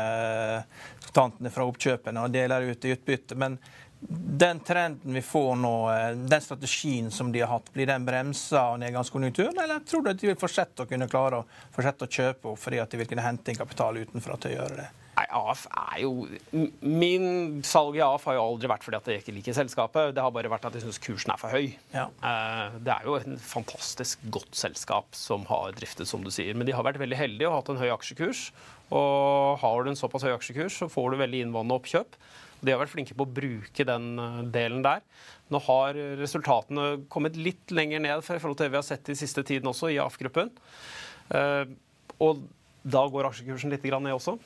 kontantene 1.04 1.52
fra 1.52 1.66
oppkjøpene 1.68 2.24
og 2.24 2.32
deler 2.32 2.70
ut 2.70 2.88
i 2.88 2.94
utbytte. 2.96 3.36
Men 3.36 3.58
den 4.08 4.60
trenden 4.60 5.14
vi 5.16 5.22
får 5.22 5.54
nå, 5.56 5.74
eh, 5.92 6.16
den 6.28 6.40
strategien 6.44 7.10
som 7.10 7.32
de 7.32 7.40
har 7.40 7.48
hatt, 7.54 7.70
blir 7.72 7.86
den 7.86 8.04
bremsa 8.06 8.60
av 8.74 8.78
nedgangskonjunkturen, 8.82 9.56
eller 9.62 9.80
tror 9.86 10.04
du 10.04 10.10
at 10.10 10.20
de 10.20 10.32
vil 10.32 10.40
fortsette 10.40 10.84
å 10.84 10.90
kunne 10.90 11.08
klare 11.08 11.40
å 11.40 11.46
fortsette 11.72 12.08
å 12.08 12.12
kjøpe 12.18 12.52
opp 12.52 12.60
fordi 12.60 12.82
at 12.82 12.90
de 12.90 13.00
vil 13.00 13.08
kunne 13.10 13.24
hente 13.24 13.50
inn 13.52 13.60
kapital 13.60 13.96
utenfra 13.96 14.36
til 14.40 14.52
å 14.52 14.58
gjøre 14.58 14.76
det? 14.82 14.90
Nei, 15.14 15.26
AF 15.30 15.60
er 15.70 16.00
jo 16.02 16.26
Min 16.82 17.60
salg 17.62 17.94
i 17.94 18.02
AF 18.02 18.24
har 18.26 18.34
jo 18.34 18.46
aldri 18.48 18.66
vært 18.72 18.82
fordi 18.82 18.98
at 18.98 19.10
jeg 19.12 19.22
ikke 19.22 19.34
liker 19.36 19.54
selskapet. 19.54 20.14
Det 20.16 20.22
har 20.24 20.32
bare 20.34 20.50
vært 20.50 20.64
at 20.66 20.74
jeg 20.74 20.82
syns 20.82 20.98
kursen 20.98 21.30
er 21.30 21.38
for 21.38 21.54
høy. 21.54 21.68
Ja. 21.94 22.08
Eh, 22.18 22.78
Det 22.82 22.90
er 22.96 23.06
jo 23.06 23.14
et 23.20 23.28
fantastisk 23.38 24.18
godt 24.34 24.58
selskap 24.58 25.14
som 25.14 25.46
har 25.46 25.70
driftet, 25.78 26.10
som 26.10 26.24
du 26.24 26.32
sier. 26.34 26.52
Men 26.58 26.66
de 26.66 26.74
har 26.74 26.82
vært 26.82 26.98
veldig 26.98 27.16
heldige 27.20 27.46
og 27.46 27.60
hatt 27.60 27.70
en 27.70 27.78
høy 27.78 27.92
aksjekurs. 27.94 28.50
Og 28.90 29.58
har 29.62 29.84
du 29.84 29.90
en 29.90 29.96
såpass 30.02 30.26
høy 30.26 30.34
aksjekurs, 30.34 30.80
så 30.82 30.90
får 30.90 31.12
du 31.14 31.22
veldig 31.22 31.44
innvandrende 31.46 31.78
oppkjøp. 31.78 32.18
De 32.64 32.72
har 32.72 32.80
vært 32.80 32.92
flinke 32.94 33.16
på 33.16 33.26
å 33.26 33.34
bruke 33.36 33.86
den 33.86 34.06
eh, 34.18 34.40
delen 34.54 34.84
der. 34.84 35.04
Nå 35.52 35.60
har 35.66 35.98
resultatene 36.20 37.04
kommet 37.12 37.36
litt 37.36 37.74
lenger 37.74 38.02
ned 38.02 38.22
i 38.22 38.40
forhold 38.40 38.58
til 38.58 38.66
det 38.66 38.72
vi 38.74 38.80
har 38.80 38.86
sett 38.86 39.12
i 39.12 39.18
siste 39.18 39.44
tiden 39.46 39.68
også, 39.70 39.92
i 39.92 40.00
AF-gruppen. 40.02 40.52
Eh, 41.34 41.64
Og 42.24 42.44
da 42.84 43.02
går 43.10 43.30
aksjekursen 43.30 43.72
litt 43.72 43.84
ned 43.84 44.12
også. 44.14 44.36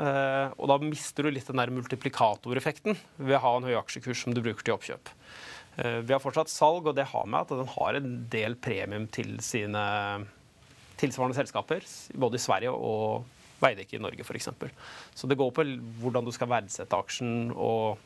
Eh, 0.00 0.48
og 0.56 0.66
da 0.70 0.76
mister 0.82 1.24
du 1.26 1.30
litt 1.32 1.48
den 1.48 1.60
der 1.60 1.72
multiplikatoreffekten 1.74 2.98
ved 3.18 3.38
å 3.38 3.44
ha 3.44 3.56
en 3.56 3.68
høy 3.68 3.76
aksjekurs 3.78 4.24
som 4.24 4.34
du 4.36 4.42
bruker 4.44 4.64
til 4.66 4.76
oppkjøp. 4.76 5.14
Vi 5.80 6.12
har 6.12 6.20
fortsatt 6.20 6.50
salg, 6.50 6.88
og 6.90 6.96
det 6.98 7.06
har 7.08 7.28
med 7.30 7.46
at 7.46 7.52
den 7.56 7.68
har 7.72 7.96
en 7.96 8.08
del 8.28 8.56
premium 8.60 9.06
til 9.08 9.38
sine 9.40 9.80
tilsvarende 11.00 11.38
selskaper, 11.38 11.86
både 12.20 12.36
i 12.36 12.42
Sverige 12.42 12.72
og 12.74 13.24
Veidekke 13.60 13.98
i 13.98 14.02
Norge 14.02 14.24
f.eks. 14.24 14.48
Så 15.14 15.28
det 15.30 15.36
går 15.40 15.50
på 15.56 15.64
hvordan 16.02 16.24
du 16.26 16.32
skal 16.36 16.48
verdsette 16.52 16.96
aksjen, 16.96 17.50
og 17.54 17.98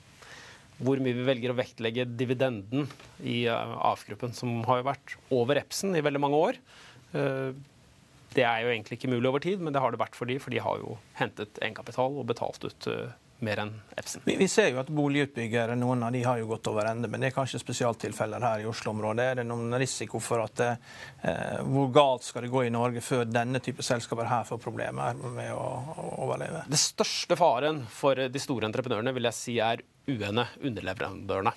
hvor 0.82 0.98
mye 0.98 1.14
vi 1.14 1.22
velger 1.28 1.52
å 1.52 1.58
vektlegge 1.58 2.08
dividenden 2.18 2.88
i 3.22 3.44
eh, 3.46 3.74
AF-gruppen, 3.92 4.32
som 4.34 4.56
har 4.66 4.80
jo 4.80 4.88
vært 4.88 5.14
over 5.34 5.60
Epsen 5.60 5.94
i 5.94 6.02
veldig 6.02 6.22
mange 6.24 6.40
år. 6.48 6.58
Eh, 7.14 7.52
Det 8.34 8.42
er 8.42 8.64
jo 8.64 8.70
egentlig 8.72 8.96
ikke 8.98 9.12
mulig 9.12 9.28
over 9.30 9.38
tid, 9.44 9.60
men 9.62 9.70
det 9.72 9.78
har 9.84 9.92
det 9.94 10.00
vært 10.00 10.16
for 10.18 10.26
de, 10.26 10.40
for 10.42 10.50
de 10.50 10.58
har 10.58 10.80
jo 10.82 10.96
hentet 11.20 11.60
egenkapital 11.62 12.16
og 12.18 12.26
betalt 12.26 12.64
ut 12.66 12.88
eh, 12.90 13.12
mer 13.38 13.60
enn 13.64 13.72
Epson. 13.96 14.22
Vi, 14.24 14.36
vi 14.36 14.48
ser 14.48 14.70
jo 14.70 14.80
at 14.82 14.90
boligutbyggere, 14.94 15.76
noen 15.78 16.02
av 16.06 16.12
de 16.14 16.22
har 16.24 16.38
jo 16.40 16.48
gått 16.50 16.68
over 16.70 16.88
ende, 16.90 17.08
men 17.10 17.22
det 17.22 17.30
er 17.30 17.36
kanskje 17.36 17.60
spesialtilfeller 17.62 18.44
her 18.44 18.62
i 18.62 18.68
Oslo-området. 18.70 19.26
Er 19.26 19.40
det 19.40 19.46
noen 19.48 19.74
risiko 19.80 20.20
for 20.22 20.44
at 20.44 20.62
eh, 20.64 21.60
hvor 21.66 21.90
galt 21.94 22.26
skal 22.26 22.46
det 22.46 22.52
gå 22.54 22.64
i 22.66 22.72
Norge 22.74 23.02
før 23.04 23.26
denne 23.28 23.60
type 23.64 23.84
selskaper 23.84 24.30
her 24.30 24.46
får 24.48 24.62
problemer 24.62 25.18
med 25.24 25.52
å, 25.54 25.68
å 25.94 26.08
overleve? 26.26 26.64
Det 26.70 26.80
største 26.80 27.38
faren 27.40 27.84
for 27.90 28.18
de 28.18 28.42
store 28.42 28.70
entreprenørene 28.70 29.14
vil 29.16 29.30
jeg 29.30 29.40
si 29.40 29.58
er 29.62 29.84
uene 30.08 30.48
underleverandørene. 30.60 31.54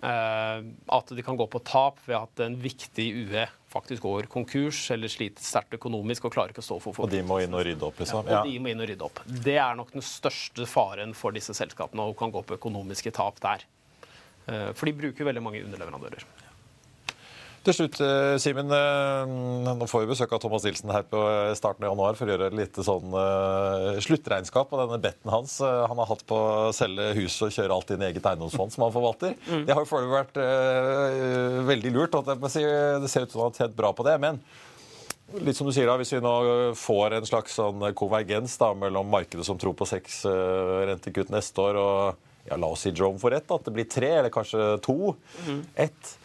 Eh, 0.00 0.62
at 0.96 1.10
de 1.12 1.22
kan 1.22 1.36
gå 1.36 1.44
på 1.52 1.60
tap 1.60 1.98
ved 2.06 2.16
at 2.16 2.40
en 2.46 2.54
viktig 2.56 3.04
UE 3.20 3.42
faktisk 3.70 4.02
går 4.06 4.28
konkurs 4.32 4.78
eller 4.94 5.12
sliter 5.12 5.44
sterkt 5.44 5.76
økonomisk 5.76 6.24
og 6.24 6.32
klarer 6.32 6.54
ikke 6.54 6.62
å 6.64 6.68
stå 6.70 6.78
for 6.80 7.04
Og 7.04 7.10
de 7.12 7.20
må 7.26 7.36
inn 7.44 7.52
og 7.54 7.66
rydde 7.68 7.84
opp, 7.86 8.00
liksom? 8.00 8.24
Og 8.24 8.48
de 8.48 8.56
må 8.62 8.72
inn 8.72 8.80
og 8.80 8.88
rydde 8.88 9.04
opp. 9.06 9.20
Det 9.28 9.58
er 9.60 9.76
nok 9.78 9.92
den 9.92 10.04
største 10.04 10.64
faren 10.66 11.12
for 11.14 11.36
disse 11.36 11.54
selskapene, 11.56 12.06
og 12.08 12.16
kan 12.18 12.32
gå 12.32 12.42
på 12.48 12.56
økonomiske 12.56 13.12
tap 13.12 13.42
der. 13.44 13.66
Eh, 14.48 14.70
For 14.72 14.88
de 14.88 14.96
bruker 14.96 15.28
veldig 15.28 15.44
mange 15.44 15.60
underleverandører. 15.66 16.24
Til 17.60 17.74
slutt, 17.76 17.98
eh, 18.00 18.38
Simen. 18.40 18.70
eh, 18.72 19.26
Nå 19.76 19.84
får 19.88 20.00
vi 20.06 20.08
besøk 20.14 20.30
av 20.32 20.40
Thomas 20.40 20.64
Nilsen 20.64 20.88
her 20.94 21.02
på 21.04 21.20
eh, 21.28 21.52
starten 21.58 21.84
av 21.84 21.90
januar 21.92 22.16
for 22.16 22.24
å 22.24 22.32
gjøre 22.32 22.46
et 22.48 22.56
lite 22.56 22.80
sånn 22.86 23.12
sluttregnskap 24.00 24.70
på 24.70 24.78
denne 24.80 24.96
betten 25.02 25.28
hans 25.28 25.58
han 25.60 25.98
har 26.00 26.08
hatt 26.08 26.24
på 26.24 26.38
å 26.38 26.70
selge 26.72 27.10
huset 27.18 27.50
og 27.50 27.52
kjøre 27.58 27.76
alt 27.76 27.92
inn 27.92 28.00
i 28.00 28.08
eget 28.08 28.24
eiendomsfond 28.30 28.72
som 28.72 28.86
han 28.86 28.94
forvalter. 28.94 29.36
Det 29.66 29.76
har 29.76 29.84
jo 29.84 29.90
foreløpig 29.90 30.16
vært 30.16 31.68
veldig 31.68 31.92
lurt. 31.98 32.16
Det 32.24 32.50
ser 33.12 33.26
ut 33.28 33.34
som 33.34 33.42
han 33.44 33.50
har 33.52 33.58
tjent 33.60 33.76
bra 33.76 33.92
på 33.92 34.08
det. 34.08 34.16
men 34.24 34.40
Litt 35.44 35.54
som 35.60 35.68
du 35.68 35.72
sier 35.76 35.86
da, 35.86 35.94
Hvis 36.00 36.10
vi 36.16 36.18
nå 36.24 36.32
får 36.74 37.18
en 37.20 37.28
slags 37.28 37.54
sånn 37.60 37.84
konvergens 37.94 38.56
da, 38.58 38.72
mellom 38.74 39.12
markedet 39.12 39.44
som 39.46 39.60
tror 39.60 39.76
på 39.78 39.86
seks 39.86 40.24
rentekutt 40.26 41.30
neste 41.30 41.60
år, 41.60 41.76
og 41.78 42.48
ja, 42.48 42.56
la 42.56 42.72
oss 42.72 42.86
si 42.86 42.90
Jerome 42.90 43.20
får 43.20 43.36
rett, 43.36 43.52
at 43.52 43.68
det 43.68 43.74
blir 43.76 43.86
tre 43.86 44.08
eller 44.22 44.32
kanskje 44.32 44.80
to. 44.82 45.12
Ett. 45.76 46.16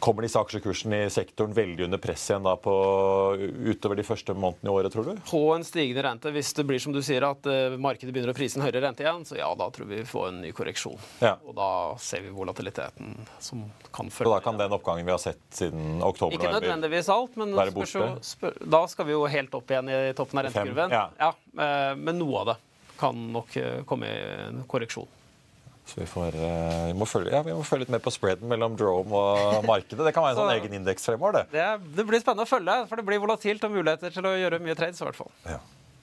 Kommer 0.00 0.26
disse 0.26 0.40
aksjekursene 0.40 1.04
i 1.06 1.10
sektoren 1.12 1.52
veldig 1.56 1.86
under 1.86 2.00
press 2.02 2.24
igjen 2.30 2.44
da 2.46 2.54
på, 2.60 2.72
utover 3.66 3.98
de 3.98 4.04
første 4.06 4.34
månedene 4.34 4.70
i 4.70 4.72
året, 4.72 4.92
tror 4.94 5.08
du? 5.08 5.22
På 5.28 5.42
en 5.56 5.64
stigende 5.66 6.04
rente, 6.06 6.32
hvis 6.34 6.52
det 6.56 6.64
blir 6.68 6.82
som 6.82 6.94
du 6.94 7.00
sier 7.04 7.24
at 7.26 7.46
eh, 7.50 7.76
markedet 7.80 8.14
begynner 8.14 8.32
å 8.32 8.36
prise 8.36 8.58
en 8.58 8.66
høyere 8.66 8.84
rente 8.86 9.04
igjen, 9.04 9.24
så 9.28 9.38
ja, 9.38 9.50
da 9.58 9.68
tror 9.74 9.88
vi 9.90 10.02
vi 10.02 10.08
får 10.08 10.28
en 10.28 10.40
ny 10.42 10.50
korreksjon. 10.56 10.98
Ja. 11.22 11.36
Og 11.46 11.54
da 11.56 11.70
ser 12.02 12.24
vi 12.24 12.32
volatiliteten 12.34 13.14
som 13.42 13.64
kan 13.92 14.08
Og 14.08 14.12
Så 14.16 14.32
da 14.32 14.40
kan 14.44 14.58
den 14.58 14.72
oppgangen 14.74 15.06
vi 15.06 15.12
har 15.14 15.20
sett 15.22 15.42
siden 15.54 16.02
oktober 16.02 16.36
Ikke 16.36 16.52
nødvendigvis 16.52 17.10
alt, 17.12 17.36
men 17.36 17.54
jo, 17.54 17.70
borte. 17.76 18.10
spør, 18.26 18.58
da 18.64 18.82
skal 18.90 19.08
vi 19.08 19.16
jo 19.16 19.24
helt 19.30 19.54
opp 19.54 19.70
igjen 19.70 19.90
i 19.92 20.02
toppen 20.16 20.40
av 20.40 20.48
rentekurven. 20.48 20.94
ja. 20.96 21.08
Ja, 21.22 21.32
men 21.98 22.18
noe 22.18 22.42
av 22.42 22.52
det 22.52 22.58
kan 22.98 23.18
nok 23.34 23.56
eh, 23.56 23.82
komme 23.88 24.08
i 24.08 24.22
en 24.48 24.62
korreksjon. 24.70 25.08
Så 25.84 25.98
vi, 25.98 26.06
får, 26.06 26.36
eh, 26.38 26.86
vi, 26.88 26.92
må 26.96 27.04
følge, 27.10 27.32
ja, 27.34 27.40
vi 27.42 27.52
må 27.52 27.64
følge 27.66 27.84
litt 27.84 27.90
mer 27.96 28.02
på 28.04 28.12
spreaden 28.14 28.48
mellom 28.48 28.76
Drome 28.78 29.12
og 29.18 29.64
markedet. 29.72 29.98
Det 30.06 30.12
kan 30.14 30.22
være 30.24 30.36
en 30.36 30.40
sånn 30.40 30.50
Så- 30.52 30.58
egen 30.62 30.76
indeks 30.78 31.08
fremover, 31.10 31.40
det. 31.40 31.44
Det, 31.56 31.96
det 31.98 32.06
blir 32.08 32.22
spennende 32.22 32.46
å 32.46 32.50
følge, 32.52 32.76
for 32.88 32.96
det 33.02 33.04
blir 33.08 33.20
volatilt 33.20 33.64
og 33.66 33.74
muligheter 33.74 34.14
til 34.14 34.28
å 34.30 34.34
gjøre 34.38 34.60
mye 34.62 34.78
trades. 34.78 35.02
i 35.02 35.04
hvert 35.08 35.18
fall. 35.18 35.32
Ja. 35.44 35.58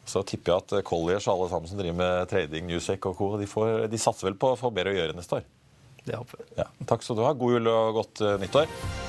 Så 0.09 0.23
tipper 0.25 0.51
jeg 0.55 0.63
at 0.65 0.73
eh, 0.79 0.85
Colliers 0.85 1.27
og 1.29 1.35
alle 1.37 1.49
sammen 1.53 1.69
som 1.71 1.79
driver 1.79 1.97
med 2.03 2.29
trading, 2.31 2.67
Newsec 2.69 3.05
og 3.09 3.15
co., 3.17 3.31
de, 3.39 3.47
får, 3.49 3.87
de 3.89 3.97
satser 4.01 4.29
vel 4.29 4.37
på 4.41 4.51
å 4.53 4.59
få 4.59 4.71
mer 4.75 4.91
å 4.91 4.95
gjøre 4.99 5.15
neste 5.17 5.39
år. 5.39 5.47
Det 6.05 6.15
håper 6.17 6.43
vi. 6.43 6.49
Ja. 6.59 6.65
Takk 6.89 7.03
skal 7.05 7.15
du 7.19 7.23
ha. 7.27 7.33
God 7.37 7.55
jul 7.57 7.71
og 7.71 8.01
godt 8.03 8.21
eh, 8.25 8.37
nyttår. 8.41 9.08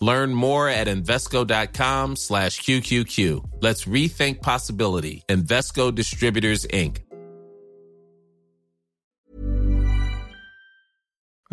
Learn 0.00 0.34
more 0.34 0.68
at 0.68 0.88
Invesco.com 0.88 2.16
slash 2.16 2.60
QQQ. 2.60 3.60
Let's 3.60 3.86
rethink 3.86 4.42
possibility. 4.42 5.22
Invesco 5.28 5.94
Distributors, 5.94 6.66
Inc. 6.66 7.06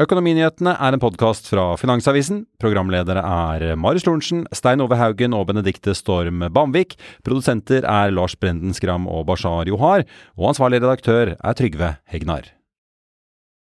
Økonominyhetene 0.01 0.71
er 0.81 0.95
en 0.95 1.01
podkast 1.01 1.45
fra 1.51 1.75
Finansavisen. 1.77 2.47
Programledere 2.57 3.21
er 3.21 3.75
Marius 3.77 4.07
Lorentzen, 4.07 4.41
Stein 4.49 4.81
Ove 4.81 4.97
Haugen 4.97 5.35
og 5.37 5.45
Benedikte 5.51 5.93
Storm 5.93 6.41
Bamvik. 6.49 6.97
Produsenter 7.21 7.85
er 7.85 8.09
Lars 8.09 8.33
Brenden 8.33 8.73
Skram 8.73 9.05
og 9.05 9.27
Bashar 9.29 9.69
Johar. 9.69 10.07
Og 10.33 10.49
ansvarlig 10.55 10.81
redaktør 10.81 11.35
er 11.37 11.57
Trygve 11.59 11.93
Hegnar. 12.09 12.49